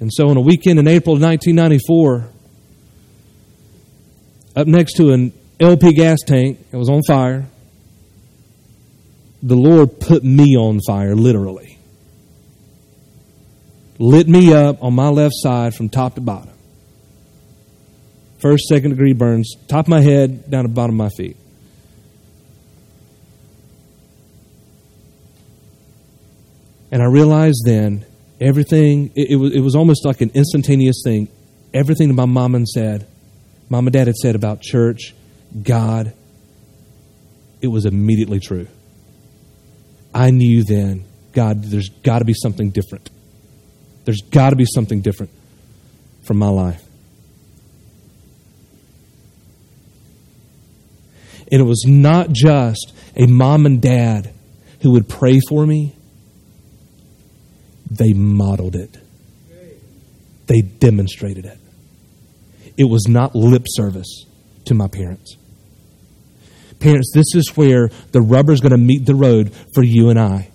And 0.00 0.10
so 0.12 0.30
on 0.30 0.38
a 0.38 0.40
weekend 0.40 0.78
in 0.78 0.88
April 0.88 1.14
of 1.14 1.22
1994, 1.22 2.28
up 4.56 4.66
next 4.66 4.94
to 4.94 5.12
an 5.12 5.32
LP 5.60 5.92
gas 5.92 6.18
tank, 6.26 6.58
it 6.72 6.76
was 6.76 6.88
on 6.88 7.02
fire. 7.06 7.46
The 9.42 9.54
Lord 9.54 10.00
put 10.00 10.24
me 10.24 10.56
on 10.56 10.80
fire, 10.86 11.14
literally. 11.14 11.78
Lit 13.98 14.26
me 14.26 14.54
up 14.54 14.82
on 14.82 14.94
my 14.94 15.08
left 15.08 15.34
side 15.36 15.74
from 15.74 15.90
top 15.90 16.14
to 16.14 16.22
bottom. 16.22 16.54
First, 18.38 18.64
second 18.68 18.90
degree 18.90 19.12
burns, 19.12 19.54
top 19.68 19.84
of 19.84 19.88
my 19.88 20.00
head, 20.00 20.50
down 20.50 20.62
to 20.64 20.70
bottom 20.70 20.98
of 20.98 21.10
my 21.10 21.10
feet. 21.10 21.36
And 26.90 27.02
I 27.02 27.06
realized 27.06 27.62
then 27.66 28.06
everything, 28.40 29.12
it, 29.14 29.30
it, 29.32 29.36
was, 29.36 29.54
it 29.54 29.60
was 29.60 29.76
almost 29.76 30.04
like 30.04 30.20
an 30.20 30.30
instantaneous 30.34 31.02
thing. 31.04 31.28
Everything 31.72 32.08
that 32.08 32.14
my 32.14 32.24
mom 32.26 32.54
and 32.54 32.68
said, 32.68 33.06
mom 33.68 33.86
and 33.86 33.92
dad 33.92 34.06
had 34.06 34.16
said 34.16 34.34
about 34.34 34.60
church, 34.60 35.14
God, 35.62 36.12
it 37.60 37.68
was 37.68 37.86
immediately 37.86 38.40
true. 38.40 38.66
I 40.14 40.30
knew 40.30 40.64
then, 40.64 41.04
God, 41.32 41.62
there's 41.64 41.88
got 41.88 42.20
to 42.20 42.24
be 42.24 42.34
something 42.34 42.70
different. 42.70 43.10
There's 44.04 44.22
got 44.30 44.50
to 44.50 44.56
be 44.56 44.64
something 44.64 45.02
different 45.02 45.30
from 46.24 46.38
my 46.38 46.48
life. 46.48 46.82
And 51.52 51.60
it 51.60 51.64
was 51.64 51.84
not 51.86 52.30
just 52.30 52.92
a 53.16 53.26
mom 53.26 53.66
and 53.66 53.82
dad 53.82 54.32
who 54.82 54.92
would 54.92 55.08
pray 55.08 55.40
for 55.48 55.66
me, 55.66 55.94
they 57.90 58.12
modeled 58.12 58.76
it, 58.76 58.96
they 60.46 60.60
demonstrated 60.60 61.44
it. 61.44 61.58
It 62.76 62.84
was 62.84 63.06
not 63.08 63.34
lip 63.34 63.64
service 63.66 64.24
to 64.66 64.74
my 64.74 64.88
parents. 64.88 65.36
Parents, 66.78 67.10
this 67.14 67.34
is 67.34 67.56
where 67.56 67.90
the 68.12 68.22
rubber's 68.22 68.60
going 68.60 68.72
to 68.72 68.78
meet 68.78 69.04
the 69.04 69.14
road 69.14 69.52
for 69.74 69.82
you 69.82 70.08
and 70.08 70.18
I. 70.18 70.48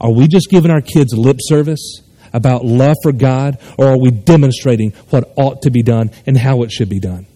Are 0.00 0.12
we 0.12 0.26
just 0.26 0.48
giving 0.50 0.70
our 0.70 0.80
kids 0.80 1.12
lip 1.12 1.36
service 1.40 2.00
about 2.32 2.64
love 2.64 2.96
for 3.02 3.12
God, 3.12 3.58
or 3.76 3.88
are 3.88 3.98
we 4.00 4.10
demonstrating 4.10 4.92
what 5.10 5.32
ought 5.36 5.62
to 5.62 5.70
be 5.70 5.82
done 5.82 6.10
and 6.26 6.38
how 6.38 6.62
it 6.62 6.72
should 6.72 6.88
be 6.88 7.00
done? 7.00 7.26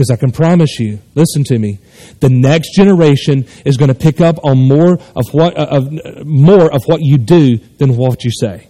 Because 0.00 0.10
I 0.10 0.16
can 0.16 0.32
promise 0.32 0.80
you, 0.80 0.98
listen 1.14 1.44
to 1.44 1.58
me, 1.58 1.78
the 2.20 2.30
next 2.30 2.74
generation 2.74 3.44
is 3.66 3.76
going 3.76 3.88
to 3.88 3.94
pick 3.94 4.22
up 4.22 4.42
on 4.42 4.56
more 4.56 4.94
of 4.94 5.26
what 5.32 5.58
uh, 5.58 5.66
of 5.72 6.24
more 6.24 6.72
of 6.72 6.84
what 6.86 7.02
you 7.02 7.18
do 7.18 7.58
than 7.76 7.98
what 7.98 8.24
you 8.24 8.30
say. 8.30 8.66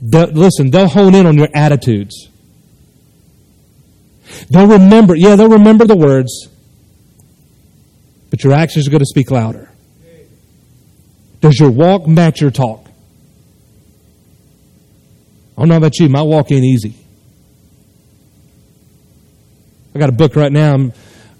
They'll, 0.00 0.28
listen, 0.28 0.70
they'll 0.70 0.86
hone 0.86 1.16
in 1.16 1.26
on 1.26 1.36
your 1.36 1.48
attitudes. 1.52 2.28
They'll 4.48 4.68
remember, 4.68 5.16
yeah, 5.16 5.34
they'll 5.34 5.48
remember 5.48 5.86
the 5.86 5.96
words, 5.96 6.46
but 8.30 8.44
your 8.44 8.52
actions 8.52 8.86
are 8.86 8.92
going 8.92 9.00
to 9.00 9.06
speak 9.06 9.32
louder. 9.32 9.72
Does 11.40 11.58
your 11.58 11.70
walk 11.70 12.06
match 12.06 12.40
your 12.40 12.52
talk? 12.52 12.86
I 15.58 15.62
don't 15.62 15.68
know 15.68 15.78
about 15.78 15.98
you, 15.98 16.08
my 16.08 16.22
walk 16.22 16.52
ain't 16.52 16.64
easy. 16.64 17.03
I 19.94 20.00
got 20.00 20.08
a 20.08 20.12
book 20.12 20.34
right 20.34 20.50
now. 20.50 20.74
I'm 20.74 20.92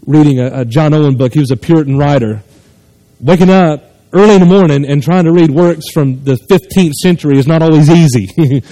reading 0.06 0.38
a, 0.38 0.60
a 0.60 0.64
John 0.64 0.94
Owen 0.94 1.16
book. 1.16 1.32
He 1.32 1.40
was 1.40 1.50
a 1.50 1.56
Puritan 1.56 1.98
writer. 1.98 2.42
Waking 3.20 3.50
up 3.50 3.82
early 4.12 4.34
in 4.34 4.40
the 4.40 4.46
morning 4.46 4.84
and 4.84 5.02
trying 5.02 5.24
to 5.24 5.32
read 5.32 5.50
works 5.50 5.90
from 5.92 6.22
the 6.22 6.34
15th 6.48 6.92
century 6.92 7.36
is 7.36 7.48
not 7.48 7.62
always 7.62 7.90
easy. 7.90 8.28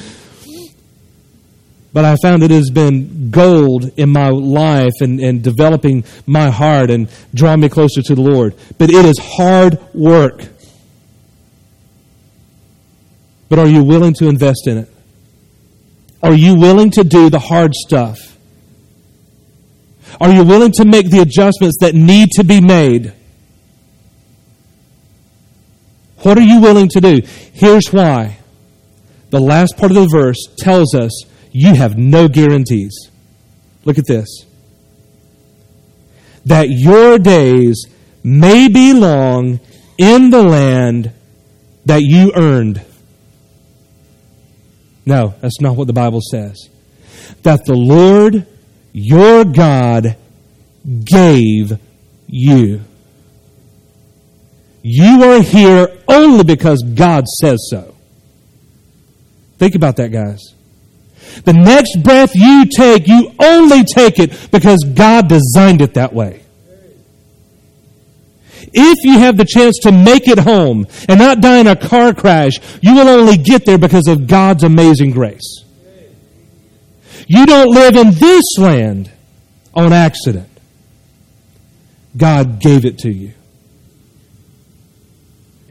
but 1.92 2.04
I 2.04 2.14
found 2.22 2.44
it 2.44 2.52
has 2.52 2.70
been 2.70 3.30
gold 3.30 3.90
in 3.96 4.10
my 4.10 4.28
life 4.28 4.92
and, 5.00 5.18
and 5.18 5.42
developing 5.42 6.04
my 6.26 6.48
heart 6.48 6.90
and 6.90 7.08
drawing 7.34 7.60
me 7.60 7.68
closer 7.68 8.02
to 8.02 8.14
the 8.14 8.22
Lord. 8.22 8.54
But 8.78 8.90
it 8.90 9.04
is 9.04 9.18
hard 9.18 9.80
work. 9.92 10.44
But 13.48 13.58
are 13.58 13.66
you 13.66 13.82
willing 13.82 14.14
to 14.14 14.28
invest 14.28 14.68
in 14.68 14.78
it? 14.78 14.88
Are 16.22 16.34
you 16.34 16.54
willing 16.54 16.92
to 16.92 17.02
do 17.02 17.30
the 17.30 17.40
hard 17.40 17.74
stuff? 17.74 18.31
Are 20.20 20.30
you 20.32 20.44
willing 20.44 20.72
to 20.72 20.84
make 20.84 21.10
the 21.10 21.20
adjustments 21.20 21.78
that 21.80 21.94
need 21.94 22.30
to 22.32 22.44
be 22.44 22.60
made? 22.60 23.12
What 26.18 26.38
are 26.38 26.42
you 26.42 26.60
willing 26.60 26.88
to 26.90 27.00
do? 27.00 27.22
Here's 27.52 27.92
why. 27.92 28.38
The 29.30 29.40
last 29.40 29.76
part 29.76 29.90
of 29.90 29.96
the 29.96 30.08
verse 30.12 30.38
tells 30.58 30.94
us 30.94 31.24
you 31.50 31.74
have 31.74 31.96
no 31.96 32.28
guarantees. 32.28 33.10
Look 33.84 33.98
at 33.98 34.06
this. 34.06 34.28
That 36.44 36.68
your 36.68 37.18
days 37.18 37.86
may 38.22 38.68
be 38.68 38.92
long 38.92 39.60
in 39.98 40.30
the 40.30 40.42
land 40.42 41.12
that 41.86 42.02
you 42.02 42.32
earned. 42.34 42.82
No, 45.04 45.34
that's 45.40 45.60
not 45.60 45.76
what 45.76 45.88
the 45.88 45.92
Bible 45.92 46.20
says. 46.30 46.68
That 47.42 47.64
the 47.64 47.74
Lord 47.74 48.46
your 48.92 49.44
God 49.44 50.16
gave 51.04 51.78
you. 52.26 52.80
You 54.82 55.22
are 55.22 55.42
here 55.42 55.88
only 56.08 56.44
because 56.44 56.82
God 56.82 57.26
says 57.26 57.68
so. 57.70 57.94
Think 59.58 59.74
about 59.74 59.96
that, 59.96 60.08
guys. 60.08 60.40
The 61.44 61.52
next 61.52 62.02
breath 62.02 62.34
you 62.34 62.66
take, 62.66 63.06
you 63.06 63.32
only 63.38 63.84
take 63.84 64.18
it 64.18 64.50
because 64.50 64.84
God 64.94 65.28
designed 65.28 65.80
it 65.80 65.94
that 65.94 66.12
way. 66.12 66.42
If 68.74 69.04
you 69.04 69.18
have 69.18 69.36
the 69.36 69.44
chance 69.44 69.78
to 69.82 69.92
make 69.92 70.28
it 70.28 70.38
home 70.38 70.86
and 71.08 71.18
not 71.18 71.40
die 71.40 71.58
in 71.58 71.66
a 71.66 71.76
car 71.76 72.14
crash, 72.14 72.54
you 72.80 72.94
will 72.94 73.08
only 73.08 73.36
get 73.36 73.64
there 73.64 73.78
because 73.78 74.08
of 74.08 74.26
God's 74.26 74.64
amazing 74.64 75.10
grace. 75.10 75.61
You 77.26 77.46
don't 77.46 77.72
live 77.72 77.96
in 77.96 78.12
this 78.12 78.44
land 78.58 79.10
on 79.74 79.92
accident. 79.92 80.48
God 82.16 82.60
gave 82.60 82.84
it 82.84 82.98
to 82.98 83.10
you. 83.10 83.32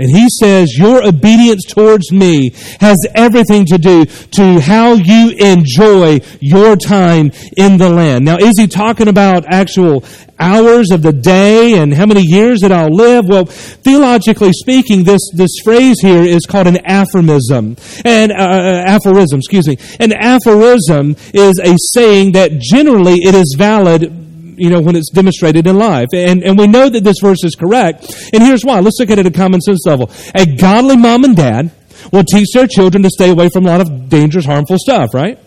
And 0.02 0.10
he 0.10 0.28
says, 0.40 0.76
Your 0.76 1.08
obedience 1.08 1.64
towards 1.64 2.12
me 2.12 2.54
has 2.80 2.98
everything 3.14 3.66
to 3.68 3.78
do 3.78 4.06
to 4.06 4.60
how 4.60 4.94
you 4.94 5.30
enjoy 5.38 6.22
your 6.40 6.76
time 6.76 7.32
in 7.56 7.78
the 7.78 7.88
land. 7.88 8.26
Now, 8.26 8.38
is 8.38 8.54
he 8.58 8.66
talking 8.66 9.08
about 9.08 9.46
actual 9.48 10.04
hours 10.40 10.90
of 10.90 11.04
the 11.04 11.14
day 11.14 11.78
and 11.78 11.94
how 11.94 12.08
many 12.08 12.24
years 12.24 12.62
that 12.62 12.72
I'll 12.72 12.90
live? 12.90 13.26
Well, 13.28 13.46
theologically 13.46 14.54
speaking, 14.54 15.04
this, 15.04 15.22
this 15.36 15.52
phrase 15.64 15.98
here 16.02 16.24
is 16.24 16.48
called 16.48 16.66
an 16.66 16.78
aphorism. 16.84 17.78
And, 18.04 18.32
uh, 18.32 18.36
uh 18.36 18.84
aphorism, 18.88 19.38
excuse 19.38 19.68
me. 19.68 19.78
An 20.00 20.14
aphorism 20.14 21.16
is 21.32 21.60
a 21.60 21.76
saying 21.94 22.32
that 22.32 22.58
generally 22.58 23.20
it 23.22 23.36
is 23.36 23.56
valid 23.56 24.31
you 24.62 24.70
know, 24.70 24.80
when 24.80 24.96
it's 24.96 25.10
demonstrated 25.10 25.66
in 25.66 25.78
life. 25.78 26.10
And, 26.14 26.44
and 26.44 26.58
we 26.58 26.68
know 26.68 26.88
that 26.88 27.04
this 27.04 27.18
verse 27.22 27.44
is 27.44 27.56
correct. 27.56 28.14
And 28.32 28.44
here's 28.44 28.64
why. 28.64 28.80
Let's 28.80 28.98
look 29.00 29.10
at 29.10 29.18
it 29.18 29.26
at 29.26 29.34
a 29.34 29.36
common 29.36 29.60
sense 29.60 29.86
level. 29.86 30.12
A 30.36 30.46
godly 30.46 30.98
mom 30.98 31.24
and 31.24 31.36
dad 31.36 31.72
will 32.14 32.24
teach 32.24 32.50
their 32.54 32.68
children 32.68 33.04
to 33.04 33.10
stay 33.10 33.32
away 33.32 33.50
from 33.50 33.66
a 33.66 33.70
lot 33.70 33.82
of 33.82 34.10
dangerous, 34.10 34.46
harmful 34.46 34.78
stuff, 34.80 35.10
right? 35.14 35.40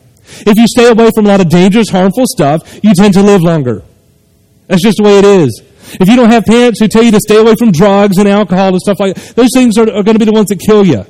If 0.46 0.59
you 0.59 0.66
stay 0.66 0.88
away 0.88 1.11
from 1.14 1.27
a 1.27 1.29
lot 1.29 1.40
of 1.40 1.48
dangerous, 1.48 1.90
harmful 1.90 2.24
stuff, 2.27 2.81
you 2.83 2.92
tend 2.94 3.14
to 3.14 3.22
live 3.22 3.42
longer. 3.42 3.83
That's 4.66 4.83
just 4.83 4.96
the 4.96 5.05
way 5.05 5.18
it 5.18 5.24
is. 5.24 5.62
If 6.00 6.09
you 6.09 6.16
don't 6.16 6.31
have 6.31 6.44
parents 6.44 6.81
who 6.81 6.88
tell 6.88 7.03
you 7.03 7.11
to 7.12 7.20
stay 7.20 7.37
away 7.37 7.55
from 7.59 7.70
drugs 7.70 8.18
and 8.18 8.27
alcohol 8.27 8.68
and 8.68 8.81
stuff 8.81 8.98
like 8.98 9.14
that, 9.14 9.37
those 9.37 9.50
things 9.55 9.79
are, 9.79 9.83
are 9.83 10.03
going 10.03 10.14
to 10.14 10.18
be 10.18 10.24
the 10.24 10.33
ones 10.33 10.48
that 10.48 10.59
kill 10.59 10.85
you. 10.85 11.05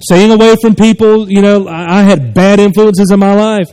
Staying 0.00 0.30
away 0.30 0.54
from 0.60 0.74
people, 0.74 1.30
you 1.30 1.40
know, 1.40 1.66
I, 1.68 2.00
I 2.00 2.02
had 2.02 2.34
bad 2.34 2.60
influences 2.60 3.10
in 3.10 3.18
my 3.18 3.34
life. 3.34 3.68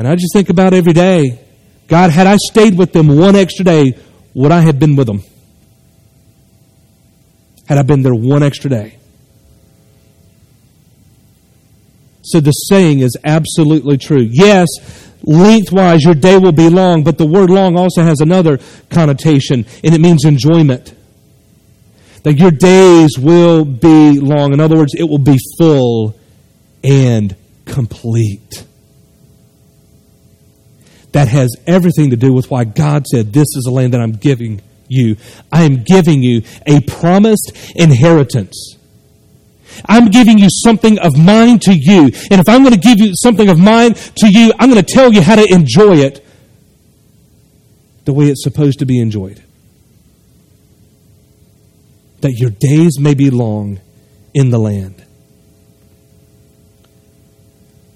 And 0.00 0.08
I 0.08 0.14
just 0.14 0.32
think 0.32 0.48
about 0.48 0.72
every 0.72 0.94
day 0.94 1.38
God, 1.86 2.10
had 2.10 2.26
I 2.26 2.36
stayed 2.36 2.78
with 2.78 2.94
them 2.94 3.14
one 3.14 3.36
extra 3.36 3.66
day, 3.66 3.98
would 4.32 4.50
I 4.50 4.60
have 4.60 4.78
been 4.78 4.96
with 4.96 5.06
them? 5.06 5.22
Had 7.66 7.76
I 7.76 7.82
been 7.82 8.00
there 8.00 8.14
one 8.14 8.42
extra 8.42 8.70
day? 8.70 8.96
So 12.22 12.40
the 12.40 12.50
saying 12.52 13.00
is 13.00 13.14
absolutely 13.24 13.98
true. 13.98 14.26
Yes, 14.26 14.68
lengthwise 15.22 16.02
your 16.02 16.14
day 16.14 16.38
will 16.38 16.52
be 16.52 16.70
long, 16.70 17.04
but 17.04 17.18
the 17.18 17.26
word 17.26 17.50
long 17.50 17.76
also 17.76 18.02
has 18.02 18.20
another 18.20 18.58
connotation, 18.88 19.66
and 19.84 19.94
it 19.94 20.00
means 20.00 20.24
enjoyment. 20.24 20.94
That 22.22 22.38
your 22.38 22.52
days 22.52 23.18
will 23.18 23.66
be 23.66 24.18
long. 24.18 24.54
In 24.54 24.60
other 24.60 24.76
words, 24.76 24.94
it 24.96 25.04
will 25.04 25.18
be 25.18 25.36
full 25.58 26.18
and 26.82 27.36
complete 27.66 28.64
that 31.12 31.28
has 31.28 31.56
everything 31.66 32.10
to 32.10 32.16
do 32.16 32.32
with 32.32 32.50
why 32.50 32.64
God 32.64 33.06
said, 33.06 33.32
This 33.32 33.48
is 33.56 33.64
the 33.64 33.70
land 33.70 33.94
that 33.94 34.00
I'm 34.00 34.12
giving 34.12 34.62
you. 34.88 35.16
I 35.52 35.62
am 35.62 35.82
giving 35.82 36.22
you 36.22 36.42
a 36.66 36.80
promised 36.80 37.52
inheritance. 37.74 38.76
I'm 39.88 40.10
giving 40.10 40.38
you 40.38 40.48
something 40.50 40.98
of 40.98 41.16
mine 41.16 41.58
to 41.60 41.72
you. 41.72 42.04
And 42.30 42.40
if 42.40 42.48
I'm 42.48 42.62
going 42.62 42.74
to 42.74 42.80
give 42.80 42.98
you 42.98 43.12
something 43.14 43.48
of 43.48 43.58
mine 43.58 43.94
to 43.94 44.28
you, 44.28 44.52
I'm 44.58 44.70
going 44.70 44.82
to 44.84 44.94
tell 44.94 45.12
you 45.12 45.22
how 45.22 45.36
to 45.36 45.46
enjoy 45.52 45.98
it 45.98 46.26
the 48.04 48.12
way 48.12 48.26
it's 48.26 48.42
supposed 48.42 48.80
to 48.80 48.86
be 48.86 49.00
enjoyed. 49.00 49.42
That 52.20 52.32
your 52.32 52.50
days 52.50 52.98
may 52.98 53.14
be 53.14 53.30
long 53.30 53.80
in 54.34 54.50
the 54.50 54.58
land. 54.58 55.04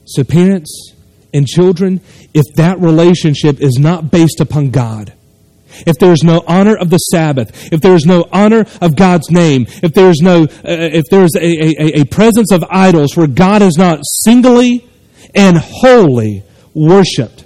So, 0.06 0.22
parents, 0.22 0.94
and 1.34 1.46
children, 1.46 2.00
if 2.32 2.44
that 2.56 2.80
relationship 2.80 3.60
is 3.60 3.76
not 3.78 4.10
based 4.10 4.40
upon 4.40 4.70
God, 4.70 5.12
if 5.86 5.98
there 5.98 6.12
is 6.12 6.22
no 6.22 6.42
honor 6.46 6.76
of 6.76 6.90
the 6.90 6.98
Sabbath, 6.98 7.72
if 7.72 7.80
there 7.80 7.94
is 7.94 8.06
no 8.06 8.26
honor 8.32 8.64
of 8.80 8.96
God's 8.96 9.30
name, 9.30 9.66
if 9.82 9.92
there 9.92 10.08
is 10.08 10.20
no, 10.22 10.44
uh, 10.44 10.46
if 10.64 11.04
there 11.10 11.24
is 11.24 11.34
a, 11.36 11.40
a, 11.42 12.02
a 12.02 12.04
presence 12.04 12.52
of 12.52 12.64
idols 12.70 13.16
where 13.16 13.26
God 13.26 13.60
is 13.60 13.76
not 13.76 13.98
singly 14.02 14.88
and 15.34 15.58
wholly 15.58 16.44
worshipped 16.74 17.44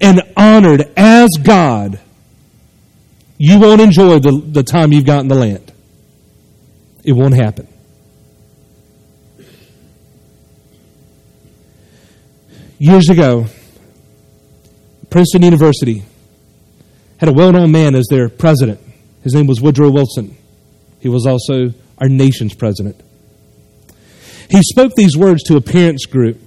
and 0.00 0.22
honored 0.36 0.90
as 0.96 1.30
God, 1.42 2.00
you 3.38 3.60
won't 3.60 3.80
enjoy 3.80 4.18
the, 4.18 4.42
the 4.46 4.62
time 4.62 4.92
you've 4.92 5.04
got 5.04 5.20
in 5.20 5.28
the 5.28 5.34
land. 5.34 5.72
It 7.04 7.12
won't 7.12 7.34
happen. 7.34 7.68
Years 12.78 13.08
ago, 13.08 13.46
Princeton 15.08 15.42
University 15.42 16.04
had 17.18 17.28
a 17.28 17.32
well 17.32 17.52
known 17.52 17.72
man 17.72 17.94
as 17.94 18.06
their 18.10 18.28
president. 18.28 18.80
His 19.22 19.34
name 19.34 19.46
was 19.46 19.62
Woodrow 19.62 19.90
Wilson. 19.90 20.36
He 21.00 21.08
was 21.08 21.26
also 21.26 21.72
our 21.98 22.08
nation's 22.08 22.54
president. 22.54 23.00
He 24.50 24.60
spoke 24.62 24.92
these 24.94 25.16
words 25.16 25.42
to 25.44 25.56
a 25.56 25.60
parents 25.60 26.04
group. 26.06 26.38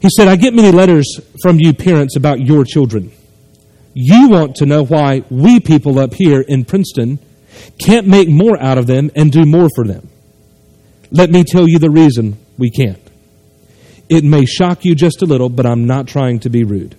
He 0.00 0.08
said, 0.16 0.28
I 0.28 0.36
get 0.36 0.52
many 0.52 0.70
letters 0.70 1.20
from 1.42 1.58
you 1.58 1.72
parents 1.72 2.16
about 2.16 2.40
your 2.40 2.64
children. 2.64 3.12
You 3.94 4.28
want 4.28 4.56
to 4.56 4.66
know 4.66 4.84
why 4.84 5.24
we 5.30 5.60
people 5.60 5.98
up 5.98 6.14
here 6.14 6.40
in 6.40 6.64
Princeton 6.64 7.18
can't 7.78 8.06
make 8.06 8.28
more 8.28 8.60
out 8.60 8.78
of 8.78 8.86
them 8.86 9.10
and 9.14 9.32
do 9.32 9.44
more 9.44 9.68
for 9.74 9.84
them. 9.84 10.08
Let 11.10 11.30
me 11.30 11.44
tell 11.44 11.68
you 11.68 11.78
the 11.78 11.90
reason 11.90 12.38
we 12.58 12.70
can't. 12.70 13.01
It 14.12 14.24
may 14.24 14.44
shock 14.44 14.84
you 14.84 14.94
just 14.94 15.22
a 15.22 15.24
little, 15.24 15.48
but 15.48 15.64
I'm 15.64 15.86
not 15.86 16.06
trying 16.06 16.40
to 16.40 16.50
be 16.50 16.64
rude. 16.64 16.96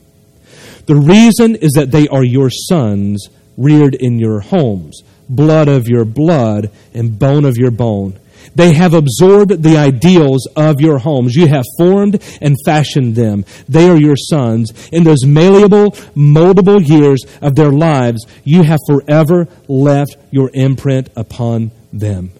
The 0.87 0.95
reason 0.95 1.55
is 1.55 1.73
that 1.73 1.91
they 1.91 2.07
are 2.07 2.23
your 2.23 2.49
sons 2.49 3.29
reared 3.55 3.93
in 3.93 4.17
your 4.17 4.39
homes, 4.39 5.03
blood 5.29 5.67
of 5.67 5.87
your 5.87 6.05
blood 6.05 6.71
and 6.91 7.19
bone 7.19 7.45
of 7.45 7.55
your 7.55 7.69
bone. 7.69 8.19
They 8.55 8.73
have 8.73 8.95
absorbed 8.95 9.61
the 9.61 9.77
ideals 9.77 10.47
of 10.55 10.81
your 10.81 10.97
homes. 10.97 11.35
You 11.35 11.45
have 11.49 11.65
formed 11.77 12.19
and 12.41 12.55
fashioned 12.65 13.15
them. 13.15 13.45
They 13.69 13.87
are 13.89 13.99
your 13.99 14.17
sons. 14.17 14.73
In 14.91 15.03
those 15.03 15.23
malleable, 15.23 15.91
moldable 16.15 16.83
years 16.83 17.23
of 17.43 17.53
their 17.53 17.71
lives, 17.71 18.25
you 18.43 18.63
have 18.63 18.79
forever 18.87 19.47
left 19.67 20.17
your 20.31 20.49
imprint 20.55 21.09
upon 21.15 21.69
them. 21.93 22.31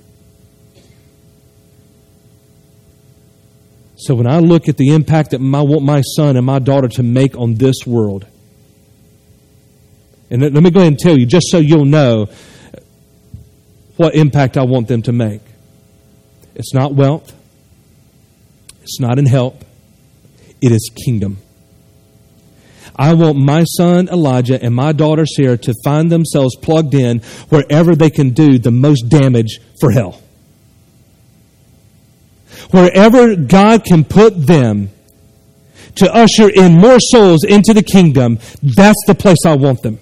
So 4.04 4.16
when 4.16 4.28
I 4.28 4.40
look 4.40 4.68
at 4.68 4.76
the 4.76 4.94
impact 4.94 5.32
that 5.32 5.40
I 5.40 5.62
want 5.62 5.84
my 5.84 6.02
son 6.02 6.36
and 6.36 6.46
my 6.46 6.60
daughter 6.60 6.90
to 6.90 7.04
make 7.04 7.38
on 7.38 7.56
this 7.56 7.88
world, 7.88 8.26
and 10.30 10.42
let 10.42 10.52
me 10.52 10.72
go 10.72 10.82
ahead 10.82 10.92
and 10.92 11.00
tell 11.00 11.18
you, 11.18 11.26
just 11.26 11.48
so 11.50 11.60
you'll 11.60 11.86
know 11.86 12.28
what 13.96 14.14
impact 14.14 14.58
I 14.58 14.64
want 14.64 14.90
them 14.90 15.04
to 15.04 15.14
make. 15.14 15.40
It's 16.54 16.74
not 16.74 16.94
wealth, 16.94 17.34
it's 18.82 19.00
not 19.00 19.18
in 19.20 19.26
help, 19.26 19.64
it 20.62 20.74
is 20.74 20.92
kingdom. 21.06 21.38
I 22.96 23.14
want 23.14 23.38
my 23.38 23.64
son 23.64 24.10
Elijah 24.10 24.62
and 24.62 24.76
my 24.76 24.92
daughter 24.92 25.26
Sarah 25.26 25.58
to 25.60 25.74
find 25.82 26.12
themselves 26.12 26.58
plugged 26.58 26.94
in 26.94 27.20
wherever 27.48 27.96
they 27.96 28.10
can 28.10 28.32
do 28.32 28.60
the 28.60 28.70
most 28.70 29.08
damage 29.08 29.62
for 29.80 29.92
hell 29.92 30.23
wherever 32.74 33.36
God 33.36 33.86
can 33.86 34.04
put 34.04 34.48
them 34.48 34.90
to 35.96 36.12
usher 36.12 36.50
in 36.50 36.74
more 36.74 37.00
souls 37.00 37.44
into 37.44 37.74
the 37.74 37.84
kingdom, 37.84 38.40
that's 38.62 39.02
the 39.06 39.16
place 39.16 39.46
I 39.46 39.56
want 39.56 39.84
them. 39.84 40.00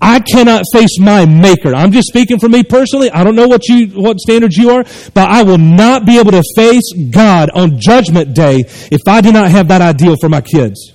I 0.00 0.20
cannot 0.20 0.64
face 0.72 0.98
my 0.98 1.26
maker. 1.26 1.74
I'm 1.74 1.92
just 1.92 2.08
speaking 2.08 2.38
for 2.38 2.48
me 2.48 2.64
personally. 2.64 3.10
I 3.10 3.24
don't 3.24 3.36
know 3.36 3.46
what 3.46 3.68
you 3.68 3.88
what 3.88 4.18
standards 4.18 4.56
you 4.56 4.70
are, 4.70 4.84
but 5.14 5.28
I 5.28 5.42
will 5.42 5.58
not 5.58 6.06
be 6.06 6.18
able 6.18 6.32
to 6.32 6.42
face 6.56 6.92
God 7.10 7.50
on 7.54 7.78
judgment 7.78 8.34
day 8.34 8.64
if 8.90 9.00
I 9.06 9.20
do 9.20 9.32
not 9.32 9.50
have 9.50 9.68
that 9.68 9.80
ideal 9.80 10.16
for 10.20 10.28
my 10.28 10.40
kids. 10.40 10.92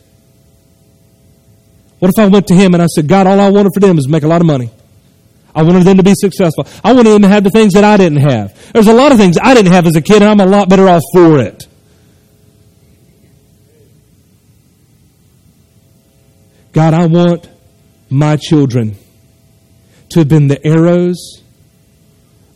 What 2.00 2.10
if 2.10 2.20
I 2.20 2.28
went 2.28 2.48
to 2.48 2.56
him 2.56 2.74
and 2.74 2.84
I 2.84 2.88
said, 2.88 3.08
God, 3.08 3.28
all 3.28 3.40
I 3.40 3.50
wanted 3.50 3.72
for 3.74 3.80
them 3.80 3.98
is 3.98 4.08
make 4.08 4.24
a 4.24 4.28
lot 4.28 4.42
of 4.42 4.48
money. 4.48 4.70
I 5.58 5.64
wanted 5.64 5.86
them 5.86 5.98
to 5.98 6.04
be 6.04 6.14
successful. 6.14 6.68
I 6.84 6.94
wanted 6.94 7.10
them 7.10 7.24
to 7.24 7.28
have 7.30 7.44
the 7.44 7.50
things 7.50 7.74
that 7.74 7.84
I 7.84 7.98
didn't 7.98 8.20
have. 8.20 8.72
There's 8.74 8.88
a 8.88 8.94
lot 8.94 9.12
of 9.12 9.18
things 9.18 9.40
I 9.42 9.56
didn't 9.56 9.72
have 9.72 9.88
as 9.88 9.96
a 9.96 10.02
kid, 10.02 10.22
and 10.22 10.26
I'm 10.26 10.40
a 10.40 10.46
lot 10.46 10.70
better 10.70 10.88
off 10.88 11.02
for 11.12 11.40
it. 11.40 11.68
God, 16.74 16.94
I 16.94 17.08
want 17.08 17.50
my 18.08 18.38
children 18.38 18.98
to 20.10 20.20
have 20.20 20.28
been 20.28 20.48
the 20.48 20.64
arrows 20.64 21.42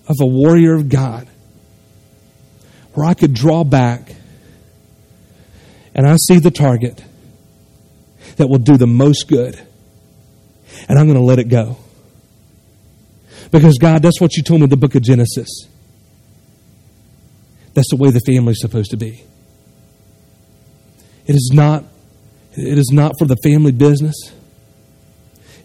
of 0.08 0.18
a 0.22 0.26
warrior 0.26 0.76
of 0.76 0.88
God, 0.88 1.28
where 2.94 3.08
I 3.08 3.16
could 3.16 3.34
draw 3.34 3.64
back 3.64 4.14
and 5.96 6.08
I 6.08 6.18
see 6.18 6.38
the 6.38 6.52
target 6.52 7.04
that 8.36 8.48
will 8.48 8.60
do 8.60 8.78
the 8.78 8.86
most 8.86 9.28
good, 9.28 9.60
and 10.88 11.00
I'm 11.00 11.08
going 11.08 11.18
to 11.18 11.24
let 11.24 11.40
it 11.40 11.50
go. 11.50 11.78
Because, 13.52 13.78
God, 13.78 14.02
that's 14.02 14.22
what 14.22 14.36
you 14.38 14.44
told 14.44 14.62
me 14.62 14.64
in 14.64 14.70
the 14.70 14.78
book 14.78 14.96
of 14.96 15.04
Genesis. 15.04 15.68
That's 17.74 17.90
the 17.90 17.98
way 17.98 18.10
the 18.10 18.22
family 18.22 18.52
is 18.52 18.62
supposed 18.62 18.92
to 18.92 18.98
be. 18.98 19.24
It 21.26 21.36
is 21.36 21.52
not, 21.54 21.84
it 22.54 22.78
is 22.78 22.90
not 22.92 23.14
for 23.20 23.26
the 23.26 23.38
family 23.44 23.72
business. 23.72 24.16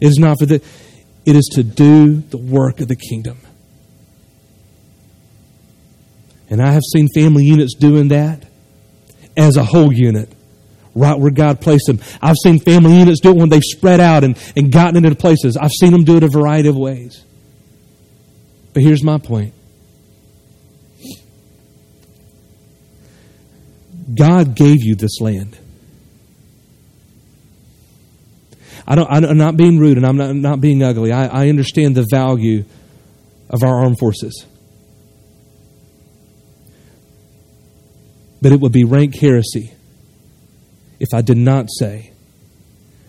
It 0.01 0.09
is 0.09 0.19
not 0.19 0.39
for 0.39 0.47
the, 0.47 0.57
it 1.25 1.37
is 1.37 1.49
to 1.55 1.63
do 1.63 2.21
the 2.21 2.37
work 2.37 2.81
of 2.81 2.89
the 2.89 2.97
kingdom. 2.97 3.39
And 6.49 6.63
I 6.63 6.73
have 6.73 6.83
seen 6.93 7.09
family 7.15 7.45
units 7.45 7.75
doing 7.75 8.09
that 8.09 8.45
as 9.37 9.57
a 9.57 9.65
whole 9.65 9.93
unit, 9.93 10.33
right 10.95 11.19
where 11.19 11.33
God 11.33 11.61
placed 11.61 11.87
them. 11.87 12.01
I've 12.23 12.37
seen 12.43 12.61
family 12.61 12.99
units 12.99 13.21
do 13.21 13.31
it 13.31 13.37
when 13.37 13.49
they've 13.49 13.63
spread 13.65 14.01
out 14.01 14.23
and, 14.23 14.39
and 14.57 14.71
gotten 14.71 15.05
into 15.05 15.17
places. 15.17 15.57
I've 15.57 15.73
seen 15.73 15.93
them 15.93 16.05
do 16.05 16.17
it 16.17 16.23
a 16.23 16.29
variety 16.29 16.69
of 16.69 16.77
ways. 16.77 17.25
But 18.77 18.83
here's 18.83 19.03
my 19.03 19.17
point 19.17 19.55
God 24.15 24.55
gave 24.55 24.85
you 24.85 24.95
this 24.95 25.19
land. 25.19 25.57
I 28.87 28.97
don't, 28.97 29.11
I'm 29.11 29.39
not 29.39 29.57
being 29.57 29.79
rude 29.79 29.97
and 29.97 30.05
I'm 30.05 30.19
not, 30.19 30.37
not 30.37 30.61
being 30.61 30.83
ugly. 30.83 31.11
I, 31.11 31.25
I 31.25 31.49
understand 31.49 31.95
the 31.95 32.07
value 32.11 32.67
of 33.49 33.63
our 33.63 33.83
armed 33.83 33.99
forces. 33.99 34.45
But 38.43 38.53
it 38.53 38.61
would 38.61 38.73
be 38.73 38.85
rank 38.85 39.19
heresy 39.19 39.73
if 41.01 41.15
I 41.15 41.23
did 41.23 41.39
not 41.39 41.69
say 41.71 42.13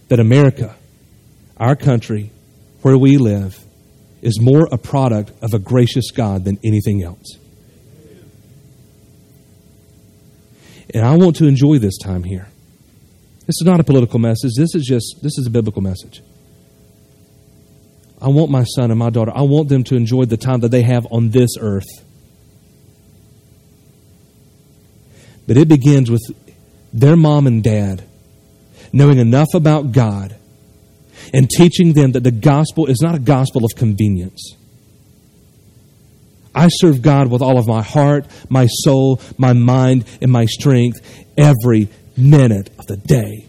that 0.07 0.21
America, 0.21 0.77
our 1.57 1.75
country, 1.75 2.31
where 2.83 2.97
we 2.97 3.17
live, 3.17 3.66
is 4.21 4.39
more 4.41 4.67
a 4.71 4.77
product 4.77 5.31
of 5.41 5.53
a 5.53 5.59
gracious 5.59 6.11
God 6.11 6.43
than 6.43 6.59
anything 6.63 7.03
else. 7.03 7.37
And 10.93 11.05
I 11.05 11.15
want 11.15 11.35
to 11.37 11.45
enjoy 11.45 11.79
this 11.79 11.97
time 11.97 12.23
here. 12.23 12.47
This 13.41 13.55
is 13.61 13.63
not 13.65 13.79
a 13.79 13.83
political 13.83 14.19
message. 14.19 14.51
This 14.57 14.73
is 14.75 14.85
just 14.85 15.19
this 15.21 15.37
is 15.37 15.47
a 15.47 15.49
biblical 15.49 15.81
message. 15.81 16.21
I 18.21 18.29
want 18.29 18.49
my 18.49 18.63
son 18.63 18.89
and 18.89 18.97
my 18.99 19.09
daughter, 19.09 19.31
I 19.33 19.43
want 19.43 19.69
them 19.69 19.83
to 19.85 19.95
enjoy 19.95 20.25
the 20.25 20.37
time 20.37 20.61
that 20.61 20.69
they 20.69 20.81
have 20.81 21.05
on 21.11 21.29
this 21.29 21.51
earth. 21.59 21.87
But 25.45 25.55
it 25.55 25.67
begins 25.67 26.09
with 26.09 26.21
their 26.91 27.15
mom 27.15 27.47
and 27.47 27.63
dad 27.63 28.03
knowing 28.91 29.17
enough 29.19 29.53
about 29.53 29.91
God 29.91 30.35
and 31.33 31.49
teaching 31.49 31.93
them 31.93 32.13
that 32.13 32.23
the 32.23 32.31
gospel 32.31 32.87
is 32.87 32.99
not 33.01 33.15
a 33.15 33.19
gospel 33.19 33.65
of 33.65 33.71
convenience. 33.75 34.55
I 36.53 36.69
serve 36.69 37.01
God 37.01 37.29
with 37.29 37.41
all 37.41 37.59
of 37.59 37.67
my 37.67 37.83
heart, 37.83 38.25
my 38.49 38.65
soul, 38.65 39.21
my 39.37 39.53
mind, 39.53 40.05
and 40.21 40.31
my 40.31 40.45
strength 40.45 40.99
every 41.37 41.89
minute 42.17 42.71
of 42.79 42.87
the 42.87 42.97
day. 42.97 43.47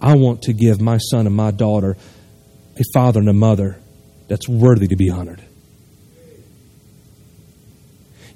I 0.00 0.16
want 0.16 0.42
to 0.42 0.52
give 0.52 0.80
my 0.80 0.98
son 0.98 1.26
and 1.26 1.36
my 1.36 1.50
daughter 1.50 1.96
a 2.76 2.82
father 2.94 3.20
and 3.20 3.28
a 3.28 3.34
mother 3.34 3.78
that's 4.28 4.48
worthy 4.48 4.88
to 4.88 4.96
be 4.96 5.10
honored. 5.10 5.42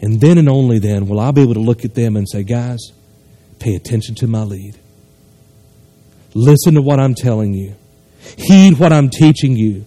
And 0.01 0.21
then 0.21 0.37
and 0.37 0.49
only 0.49 0.79
then 0.79 1.09
will 1.09 1.19
I 1.19 1.31
be 1.31 1.41
able 1.43 1.55
to 1.55 1.61
look 1.61 1.85
at 1.85 1.95
them 1.95 2.17
and 2.17 2.29
say, 2.29 2.45
guys, 2.45 2.79
pay 3.59 3.75
attention 3.75 4.15
to 4.17 4.27
my 4.27 4.43
lead. 4.43 4.79
Listen 6.37 6.75
to 6.75 6.83
what 6.83 7.01
I'm 7.01 7.15
telling 7.15 7.55
you. 7.55 7.75
Heed 8.37 8.79
what 8.79 8.93
I'm 8.93 9.09
teaching 9.09 9.57
you. 9.57 9.87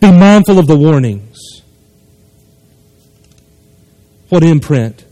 Be 0.00 0.10
mindful 0.10 0.58
of 0.58 0.66
the 0.66 0.74
warnings. 0.74 1.38
What 4.30 4.42
imprint? 4.42 5.04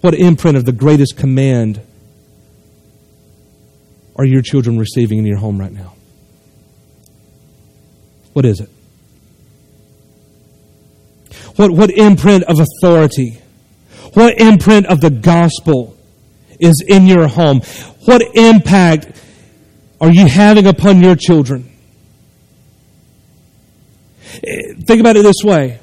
What 0.00 0.14
imprint 0.14 0.56
of 0.56 0.64
the 0.64 0.70
greatest 0.70 1.16
command 1.16 1.80
are 4.14 4.24
your 4.24 4.42
children 4.42 4.78
receiving 4.78 5.18
in 5.18 5.26
your 5.26 5.38
home 5.38 5.58
right 5.58 5.72
now? 5.72 5.94
What 8.32 8.44
is 8.44 8.60
it? 8.60 8.70
What, 11.56 11.72
what 11.72 11.90
imprint 11.90 12.44
of 12.44 12.60
authority? 12.60 13.40
What 14.14 14.40
imprint 14.40 14.86
of 14.86 15.00
the 15.00 15.10
gospel 15.10 15.96
is 16.60 16.84
in 16.86 17.06
your 17.06 17.26
home? 17.26 17.60
What 18.04 18.22
impact 18.34 19.20
are 20.00 20.10
you 20.10 20.26
having 20.26 20.66
upon 20.66 21.02
your 21.02 21.16
children? 21.16 21.70
Think 24.22 25.00
about 25.00 25.16
it 25.16 25.22
this 25.22 25.42
way. 25.44 25.80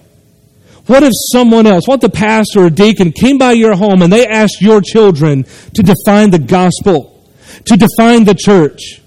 What 0.88 1.04
if 1.04 1.12
someone 1.32 1.68
else, 1.68 1.86
what 1.86 2.00
the 2.00 2.10
pastor 2.10 2.66
or 2.66 2.70
deacon 2.70 3.12
came 3.12 3.38
by 3.38 3.52
your 3.52 3.76
home 3.76 4.02
and 4.02 4.12
they 4.12 4.26
asked 4.26 4.62
your 4.62 4.80
children 4.82 5.44
to 5.76 5.84
define 5.84 6.32
the 6.32 6.40
gospel, 6.40 7.30
to 7.66 7.76
define 7.76 8.24
the 8.24 8.34
church? 8.34 9.02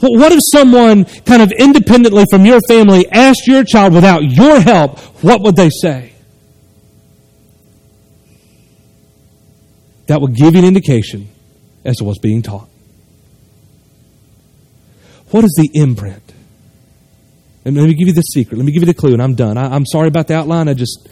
What 0.00 0.32
if 0.32 0.40
someone 0.52 1.04
kind 1.04 1.42
of 1.42 1.52
independently 1.52 2.24
from 2.30 2.46
your 2.46 2.60
family 2.68 3.08
asked 3.12 3.46
your 3.46 3.64
child 3.64 3.92
without 3.92 4.24
your 4.24 4.58
help, 4.60 4.98
what 5.22 5.42
would 5.42 5.56
they 5.56 5.70
say? 5.70 6.09
That 10.10 10.20
will 10.20 10.26
give 10.26 10.54
you 10.54 10.58
an 10.58 10.64
indication 10.64 11.28
as 11.84 11.98
to 11.98 12.04
what's 12.04 12.18
being 12.18 12.42
taught. 12.42 12.68
What 15.30 15.44
is 15.44 15.54
the 15.56 15.70
imprint? 15.72 16.34
And 17.64 17.76
let 17.76 17.86
me 17.86 17.94
give 17.94 18.08
you 18.08 18.14
the 18.14 18.22
secret. 18.22 18.56
Let 18.56 18.66
me 18.66 18.72
give 18.72 18.82
you 18.82 18.86
the 18.86 18.94
clue, 18.94 19.12
and 19.12 19.22
I'm 19.22 19.36
done. 19.36 19.56
I, 19.56 19.76
am 19.76 19.86
sorry 19.86 20.08
about 20.08 20.26
the 20.26 20.34
outline. 20.34 20.66
I 20.66 20.74
just, 20.74 21.08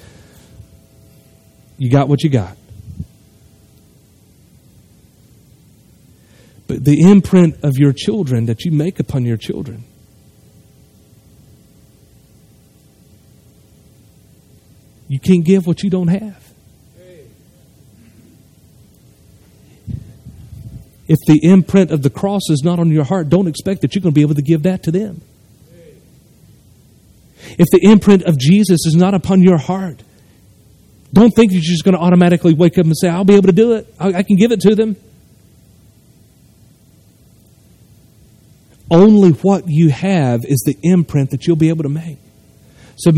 you 1.77 1.93
got 1.93 2.09
what 2.09 2.25
you 2.25 2.29
got. 2.29 2.57
But 6.67 6.85
the 6.85 7.01
imprint 7.09 7.63
of 7.63 7.75
your 7.77 7.93
children 7.93 8.47
that 8.47 8.65
you 8.65 8.73
make 8.73 8.99
upon 8.99 9.25
your 9.25 9.37
children. 9.37 9.85
You 15.07 15.21
can't 15.21 15.45
give 15.45 15.69
what 15.69 15.85
you 15.85 15.89
don't 15.89 16.09
have. 16.09 16.48
If 21.09 21.19
the 21.27 21.41
imprint 21.43 21.91
of 21.91 22.03
the 22.03 22.11
cross 22.11 22.43
is 22.51 22.63
not 22.63 22.79
on 22.79 22.91
your 22.91 23.05
heart, 23.05 23.31
don't 23.31 23.49
expect 23.49 23.81
that 23.81 23.95
you're 23.95 24.03
going 24.03 24.13
to 24.13 24.19
be 24.19 24.23
able 24.23 24.35
to 24.35 24.43
give 24.43 24.65
that 24.65 24.83
to 24.85 24.91
them. 24.91 25.23
If 27.59 27.67
the 27.73 27.81
imprint 27.83 28.25
of 28.25 28.39
Jesus 28.39 28.85
is 28.87 28.95
not 28.95 29.15
upon 29.15 29.43
your 29.43 29.57
heart, 29.57 30.03
don't 31.13 31.31
think 31.31 31.53
you're 31.53 31.63
just 31.63 31.85
going 31.85 31.95
to 31.95 32.01
automatically 32.01 32.53
wake 32.53 32.77
up 32.77 32.85
and 32.85 32.95
say, 32.97 33.09
I'll 33.09 33.25
be 33.25 33.35
able 33.35 33.47
to 33.47 33.53
do 33.53 33.73
it. 33.73 33.93
I, 33.99 34.09
I 34.09 34.23
can 34.23 34.37
give 34.37 34.53
it 34.53 34.61
to 34.61 34.75
them. 34.75 34.97
Only 38.91 39.31
what 39.31 39.65
you 39.67 39.91
have 39.91 40.45
is 40.45 40.63
the 40.67 40.77
imprint 40.83 41.31
that 41.31 41.47
you'll 41.47 41.57
be 41.57 41.71
able 41.71 41.85
to 41.85 41.89
make. 41.89 42.19
So, 42.97 43.13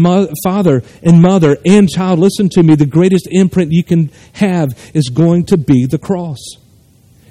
father 0.45 0.82
and 1.03 1.22
mother 1.22 1.57
and 1.64 1.88
child, 1.88 2.18
listen 2.18 2.49
to 2.51 2.62
me. 2.62 2.74
The 2.74 2.86
greatest 2.86 3.26
imprint 3.30 3.72
you 3.72 3.82
can 3.82 4.11
have 4.34 4.91
is 4.95 5.09
going 5.09 5.47
to 5.47 5.57
be 5.57 5.86
the 5.86 5.99
cross. 5.99 6.38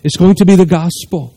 It's 0.03 0.17
going 0.17 0.35
to 0.35 0.45
be 0.45 0.55
the 0.55 0.65
gospel. 0.65 1.33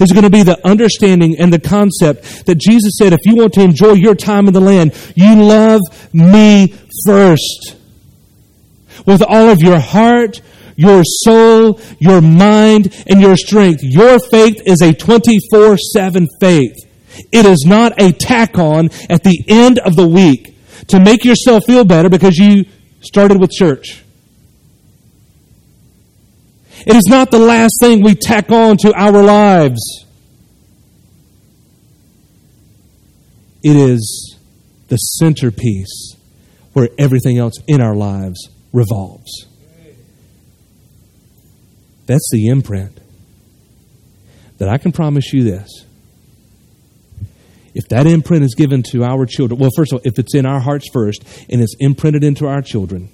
It's 0.00 0.12
going 0.12 0.24
to 0.24 0.30
be 0.30 0.42
the 0.42 0.58
understanding 0.66 1.36
and 1.38 1.52
the 1.52 1.60
concept 1.60 2.46
that 2.46 2.58
Jesus 2.58 2.92
said, 2.98 3.12
if 3.12 3.20
you 3.24 3.36
want 3.36 3.52
to 3.54 3.62
enjoy 3.62 3.92
your 3.92 4.14
time 4.14 4.48
in 4.48 4.54
the 4.54 4.60
land, 4.60 4.92
you 5.14 5.36
love 5.36 5.80
me 6.12 6.74
first. 7.06 7.76
With 9.06 9.22
all 9.22 9.48
of 9.48 9.60
your 9.60 9.78
heart, 9.78 10.40
your 10.76 11.02
soul, 11.04 11.80
your 11.98 12.20
mind, 12.20 13.04
and 13.06 13.20
your 13.20 13.36
strength. 13.36 13.80
Your 13.82 14.18
faith 14.30 14.62
is 14.64 14.80
a 14.80 14.94
24 14.94 15.76
7 15.76 16.26
faith. 16.40 16.76
It 17.32 17.46
is 17.46 17.64
not 17.66 18.00
a 18.00 18.12
tack 18.12 18.58
on 18.58 18.90
at 19.10 19.24
the 19.24 19.44
end 19.48 19.80
of 19.80 19.96
the 19.96 20.06
week 20.06 20.54
to 20.88 21.00
make 21.00 21.24
yourself 21.24 21.64
feel 21.66 21.84
better 21.84 22.08
because 22.08 22.36
you 22.36 22.64
started 23.00 23.40
with 23.40 23.50
church. 23.50 24.04
It 26.88 26.96
is 26.96 27.04
not 27.06 27.30
the 27.30 27.38
last 27.38 27.74
thing 27.82 28.02
we 28.02 28.14
tack 28.14 28.50
on 28.50 28.78
to 28.78 28.94
our 28.94 29.22
lives. 29.22 30.06
It 33.62 33.76
is 33.76 34.38
the 34.88 34.96
centerpiece 34.96 36.16
where 36.72 36.88
everything 36.98 37.36
else 37.36 37.52
in 37.66 37.82
our 37.82 37.94
lives 37.94 38.48
revolves. 38.72 39.46
That's 42.06 42.26
the 42.32 42.46
imprint. 42.48 42.98
That 44.56 44.70
I 44.70 44.78
can 44.78 44.90
promise 44.90 45.34
you 45.34 45.44
this. 45.44 45.68
If 47.74 47.86
that 47.90 48.06
imprint 48.06 48.44
is 48.44 48.54
given 48.54 48.82
to 48.92 49.04
our 49.04 49.26
children, 49.26 49.60
well, 49.60 49.70
first 49.76 49.92
of 49.92 49.98
all, 49.98 50.02
if 50.06 50.18
it's 50.18 50.34
in 50.34 50.46
our 50.46 50.58
hearts 50.58 50.86
first 50.90 51.22
and 51.50 51.60
it's 51.60 51.76
imprinted 51.80 52.24
into 52.24 52.46
our 52.46 52.62
children, 52.62 53.10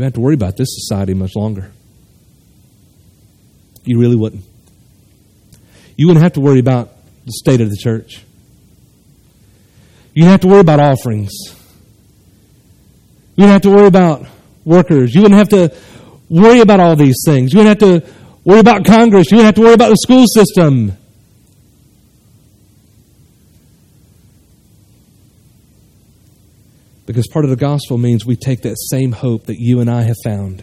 you 0.00 0.04
don't 0.04 0.12
have 0.12 0.14
to 0.14 0.20
worry 0.20 0.34
about 0.34 0.56
this 0.56 0.68
society 0.70 1.12
much 1.12 1.36
longer. 1.36 1.70
You 3.84 4.00
really 4.00 4.16
wouldn't. 4.16 4.42
You 5.94 6.06
wouldn't 6.06 6.22
have 6.22 6.32
to 6.32 6.40
worry 6.40 6.58
about 6.58 6.88
the 7.26 7.32
state 7.32 7.60
of 7.60 7.68
the 7.68 7.76
church. 7.76 8.24
You 10.14 10.24
wouldn't 10.24 10.30
have 10.30 10.40
to 10.40 10.48
worry 10.48 10.60
about 10.60 10.80
offerings. 10.80 11.32
You 13.36 13.44
wouldn't 13.44 13.52
have 13.52 13.62
to 13.70 13.70
worry 13.70 13.88
about 13.88 14.26
workers. 14.64 15.14
You 15.14 15.20
wouldn't 15.20 15.38
have 15.38 15.50
to 15.50 15.76
worry 16.30 16.60
about 16.60 16.80
all 16.80 16.96
these 16.96 17.18
things. 17.26 17.52
You 17.52 17.58
wouldn't 17.58 17.82
have 17.82 18.02
to 18.02 18.10
worry 18.42 18.60
about 18.60 18.86
Congress. 18.86 19.30
You 19.30 19.36
wouldn't 19.36 19.54
have 19.54 19.62
to 19.62 19.68
worry 19.68 19.74
about 19.74 19.90
the 19.90 19.96
school 19.96 20.24
system. 20.26 20.96
Because 27.10 27.26
part 27.26 27.44
of 27.44 27.50
the 27.50 27.56
gospel 27.56 27.98
means 27.98 28.24
we 28.24 28.36
take 28.36 28.60
that 28.60 28.76
same 28.88 29.10
hope 29.10 29.46
that 29.46 29.56
you 29.58 29.80
and 29.80 29.90
I 29.90 30.02
have 30.02 30.14
found 30.22 30.62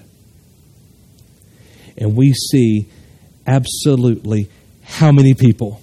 and 1.97 2.15
we 2.15 2.31
see 2.31 2.87
absolutely 3.45 4.49
how 4.81 5.11
many 5.11 5.33
people 5.33 5.81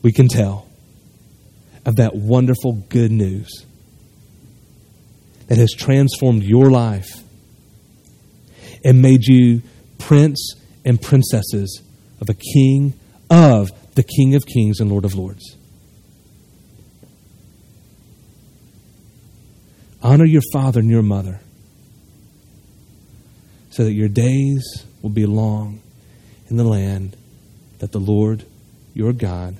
we 0.00 0.10
can 0.10 0.26
tell 0.26 0.66
of 1.84 1.96
that 1.96 2.16
wonderful 2.16 2.82
good 2.88 3.12
news 3.12 3.66
that 5.48 5.58
has 5.58 5.74
transformed 5.74 6.44
your 6.44 6.70
life 6.70 7.22
and 8.82 9.02
made 9.02 9.24
you 9.24 9.60
prince 9.98 10.54
and 10.86 10.98
princesses 10.98 11.82
of 12.22 12.30
a 12.30 12.34
king 12.54 12.94
of 13.28 13.68
the 13.96 14.02
King 14.02 14.34
of 14.34 14.46
Kings 14.46 14.80
and 14.80 14.90
Lord 14.90 15.04
of 15.04 15.14
Lords. 15.14 15.58
Honor 20.14 20.26
your 20.26 20.42
father 20.52 20.78
and 20.78 20.88
your 20.88 21.02
mother 21.02 21.40
so 23.70 23.82
that 23.82 23.94
your 23.94 24.06
days 24.06 24.62
will 25.02 25.10
be 25.10 25.26
long 25.26 25.80
in 26.48 26.56
the 26.56 26.62
land 26.62 27.16
that 27.80 27.90
the 27.90 27.98
Lord 27.98 28.44
your 28.92 29.12
God 29.12 29.56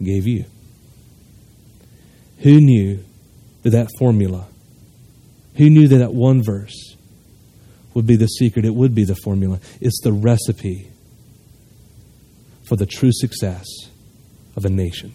gave 0.00 0.28
you. 0.28 0.44
Who 2.38 2.60
knew 2.60 3.02
that 3.64 3.70
that 3.70 3.88
formula, 3.98 4.46
who 5.56 5.68
knew 5.68 5.88
that 5.88 5.96
that 5.96 6.14
one 6.14 6.40
verse 6.40 6.94
would 7.94 8.06
be 8.06 8.14
the 8.14 8.28
secret? 8.28 8.64
It 8.64 8.76
would 8.76 8.94
be 8.94 9.02
the 9.02 9.16
formula. 9.16 9.58
It's 9.80 10.00
the 10.04 10.12
recipe 10.12 10.88
for 12.68 12.76
the 12.76 12.86
true 12.86 13.10
success 13.12 13.66
of 14.54 14.64
a 14.64 14.70
nation. 14.70 15.12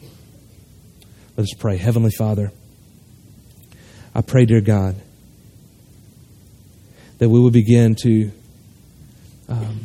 Let 1.38 1.44
us 1.44 1.54
pray. 1.58 1.78
Heavenly 1.78 2.12
Father, 2.12 2.52
I 4.14 4.22
pray, 4.22 4.46
dear 4.46 4.62
God, 4.62 4.96
that 7.20 7.30
we 7.30 7.40
will 7.40 7.52
begin 7.52 7.96
to, 8.04 8.32
um, 9.48 9.80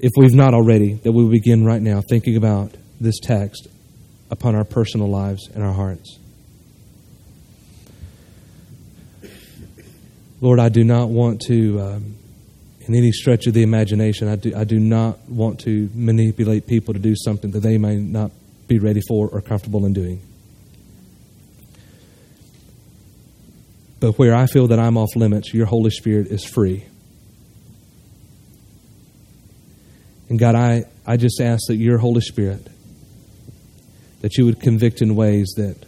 if 0.00 0.12
we've 0.16 0.34
not 0.34 0.54
already, 0.54 0.94
that 0.94 1.12
we 1.12 1.22
will 1.24 1.30
begin 1.30 1.64
right 1.64 1.82
now 1.82 2.00
thinking 2.08 2.36
about 2.36 2.74
this 3.00 3.18
text 3.20 3.68
upon 4.30 4.54
our 4.54 4.64
personal 4.64 5.08
lives 5.08 5.48
and 5.54 5.62
our 5.62 5.72
hearts. 5.72 6.18
Lord, 10.40 10.58
I 10.58 10.68
do 10.68 10.84
not 10.84 11.08
want 11.08 11.42
to, 11.42 11.80
um, 11.80 12.16
in 12.80 12.94
any 12.94 13.10
stretch 13.12 13.46
of 13.46 13.54
the 13.54 13.62
imagination, 13.62 14.28
I 14.28 14.36
do, 14.36 14.54
I 14.56 14.64
do 14.64 14.78
not 14.78 15.18
want 15.28 15.60
to 15.60 15.90
manipulate 15.94 16.66
people 16.66 16.94
to 16.94 17.00
do 17.00 17.14
something 17.16 17.50
that 17.52 17.60
they 17.60 17.78
may 17.78 17.96
not 17.96 18.30
be 18.68 18.78
ready 18.78 19.00
for 19.08 19.28
or 19.28 19.40
comfortable 19.40 19.86
in 19.86 19.92
doing. 19.92 20.20
But 24.06 24.20
where 24.20 24.36
I 24.36 24.46
feel 24.46 24.68
that 24.68 24.78
I'm 24.78 24.96
off 24.96 25.16
limits, 25.16 25.52
your 25.52 25.66
Holy 25.66 25.90
Spirit 25.90 26.28
is 26.28 26.44
free. 26.44 26.84
And 30.28 30.38
God, 30.38 30.54
I, 30.54 30.84
I 31.04 31.16
just 31.16 31.40
ask 31.40 31.66
that 31.66 31.74
your 31.74 31.98
Holy 31.98 32.20
Spirit, 32.20 32.68
that 34.20 34.36
you 34.36 34.44
would 34.44 34.60
convict 34.60 35.02
in 35.02 35.16
ways 35.16 35.52
that 35.56 35.84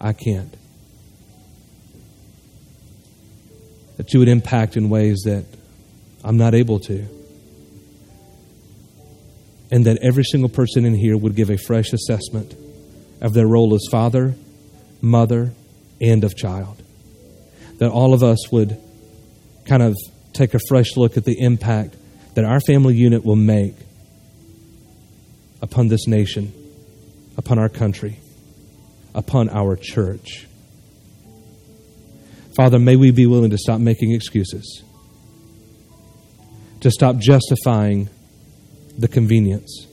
I 0.00 0.14
can't. 0.14 0.56
that 3.98 4.14
you 4.14 4.20
would 4.20 4.28
impact 4.28 4.78
in 4.78 4.88
ways 4.88 5.20
that 5.26 5.44
I'm 6.24 6.38
not 6.38 6.54
able 6.54 6.80
to. 6.80 7.06
And 9.70 9.84
that 9.84 9.98
every 10.00 10.24
single 10.24 10.48
person 10.48 10.86
in 10.86 10.94
here 10.94 11.18
would 11.18 11.36
give 11.36 11.50
a 11.50 11.58
fresh 11.58 11.92
assessment 11.92 12.54
of 13.20 13.34
their 13.34 13.46
role 13.46 13.74
as 13.74 13.86
father, 13.90 14.36
mother, 15.02 15.52
and 16.00 16.24
of 16.24 16.34
child. 16.34 16.82
That 17.78 17.90
all 17.90 18.14
of 18.14 18.22
us 18.22 18.50
would 18.50 18.78
kind 19.64 19.82
of 19.82 19.96
take 20.32 20.54
a 20.54 20.60
fresh 20.68 20.96
look 20.96 21.16
at 21.16 21.24
the 21.24 21.40
impact 21.40 21.96
that 22.34 22.44
our 22.44 22.60
family 22.60 22.94
unit 22.94 23.24
will 23.24 23.36
make 23.36 23.74
upon 25.60 25.88
this 25.88 26.06
nation, 26.06 26.52
upon 27.36 27.58
our 27.58 27.68
country, 27.68 28.18
upon 29.14 29.48
our 29.48 29.76
church. 29.76 30.46
Father, 32.56 32.78
may 32.78 32.96
we 32.96 33.10
be 33.10 33.26
willing 33.26 33.50
to 33.50 33.58
stop 33.58 33.80
making 33.80 34.12
excuses, 34.12 34.82
to 36.80 36.90
stop 36.90 37.16
justifying 37.18 38.08
the 38.96 39.08
convenience, 39.08 39.86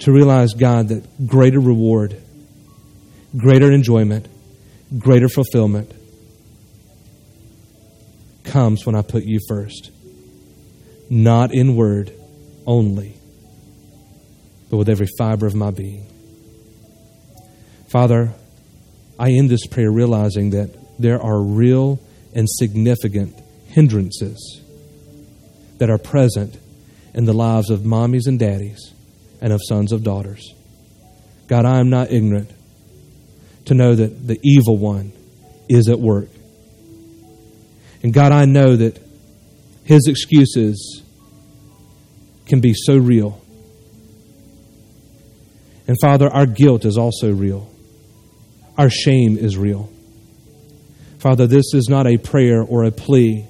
to 0.00 0.12
realize, 0.12 0.54
God, 0.54 0.88
that 0.88 1.26
greater 1.26 1.60
reward, 1.60 2.20
greater 3.36 3.72
enjoyment, 3.72 4.26
greater 4.98 5.28
fulfillment 5.28 5.92
comes 8.44 8.86
when 8.86 8.94
I 8.94 9.02
put 9.02 9.24
you 9.24 9.40
first. 9.48 9.90
Not 11.10 11.52
in 11.52 11.76
word 11.76 12.12
only, 12.66 13.14
but 14.70 14.78
with 14.78 14.88
every 14.88 15.08
fiber 15.18 15.46
of 15.46 15.54
my 15.54 15.70
being. 15.70 16.06
Father, 17.88 18.32
I 19.18 19.30
end 19.32 19.50
this 19.50 19.66
prayer 19.66 19.90
realizing 19.90 20.50
that 20.50 20.70
there 20.98 21.20
are 21.20 21.40
real 21.40 22.00
and 22.34 22.46
significant 22.48 23.38
hindrances 23.68 24.62
that 25.78 25.90
are 25.90 25.98
present 25.98 26.58
in 27.14 27.24
the 27.24 27.32
lives 27.32 27.70
of 27.70 27.80
mommies 27.80 28.26
and 28.26 28.38
daddies 28.38 28.92
and 29.40 29.52
of 29.52 29.60
sons 29.66 29.92
of 29.92 30.02
daughters. 30.02 30.54
God, 31.46 31.64
I 31.64 31.78
am 31.78 31.90
not 31.90 32.10
ignorant 32.10 32.50
to 33.66 33.74
know 33.74 33.94
that 33.94 34.26
the 34.26 34.38
evil 34.42 34.76
one 34.76 35.12
is 35.68 35.88
at 35.88 35.98
work. 35.98 36.28
And 38.02 38.12
God, 38.12 38.32
I 38.32 38.44
know 38.44 38.76
that 38.76 39.00
his 39.84 40.06
excuses 40.08 41.02
can 42.46 42.60
be 42.60 42.74
so 42.74 42.96
real. 42.96 43.40
And 45.88 45.96
Father, 46.00 46.28
our 46.28 46.46
guilt 46.46 46.84
is 46.84 46.96
also 46.98 47.32
real 47.32 47.70
our 48.78 48.90
shame 48.90 49.38
is 49.38 49.56
real. 49.56 49.90
Father, 51.18 51.46
this 51.46 51.72
is 51.72 51.88
not 51.88 52.06
a 52.06 52.18
prayer 52.18 52.62
or 52.62 52.84
a 52.84 52.90
plea 52.90 53.46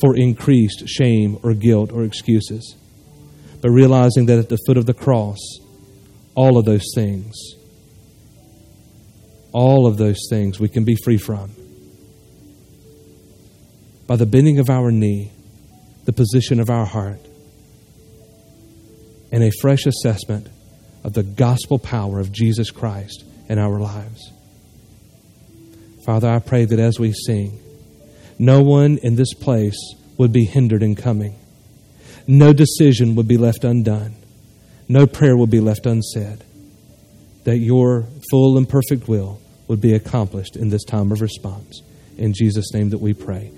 for 0.00 0.16
increased 0.16 0.88
shame 0.88 1.38
or 1.42 1.54
guilt 1.54 1.90
or 1.92 2.04
excuses, 2.04 2.76
but 3.60 3.70
realizing 3.70 4.26
that 4.26 4.38
at 4.38 4.48
the 4.48 4.58
foot 4.64 4.76
of 4.76 4.86
the 4.86 4.94
cross, 4.94 5.38
all 6.36 6.56
of 6.56 6.64
those 6.64 6.86
things, 6.94 7.34
all 9.52 9.86
of 9.86 9.96
those 9.96 10.18
things 10.30 10.60
we 10.60 10.68
can 10.68 10.84
be 10.84 10.96
free 11.04 11.18
from. 11.18 11.50
by 14.08 14.16
the 14.16 14.26
bending 14.26 14.58
of 14.58 14.70
our 14.70 14.90
knee, 14.90 15.30
the 16.06 16.12
position 16.14 16.60
of 16.60 16.70
our 16.70 16.86
heart, 16.86 17.20
and 19.30 19.44
a 19.44 19.50
fresh 19.60 19.84
assessment 19.84 20.48
of 21.04 21.12
the 21.12 21.22
gospel 21.22 21.78
power 21.78 22.18
of 22.18 22.32
Jesus 22.32 22.70
Christ 22.70 23.22
in 23.50 23.58
our 23.58 23.78
lives. 23.78 24.32
Father, 26.06 26.28
I 26.28 26.38
pray 26.38 26.64
that 26.64 26.78
as 26.78 26.98
we 26.98 27.12
sing, 27.12 27.60
no 28.38 28.62
one 28.62 28.96
in 29.02 29.14
this 29.14 29.34
place 29.34 29.78
would 30.16 30.32
be 30.32 30.46
hindered 30.46 30.82
in 30.82 30.96
coming. 30.96 31.38
No 32.26 32.54
decision 32.54 33.14
would 33.16 33.28
be 33.28 33.36
left 33.36 33.62
undone. 33.62 34.16
No 34.88 35.06
prayer 35.06 35.36
would 35.36 35.50
be 35.50 35.60
left 35.60 35.84
unsaid. 35.84 36.42
That 37.44 37.58
your 37.58 38.06
full 38.30 38.56
and 38.56 38.68
perfect 38.68 39.08
will 39.08 39.40
would 39.68 39.80
be 39.80 39.94
accomplished 39.94 40.56
in 40.56 40.70
this 40.70 40.84
time 40.84 41.12
of 41.12 41.20
response. 41.20 41.82
In 42.16 42.32
Jesus' 42.34 42.72
name 42.72 42.90
that 42.90 42.98
we 42.98 43.14
pray. 43.14 43.52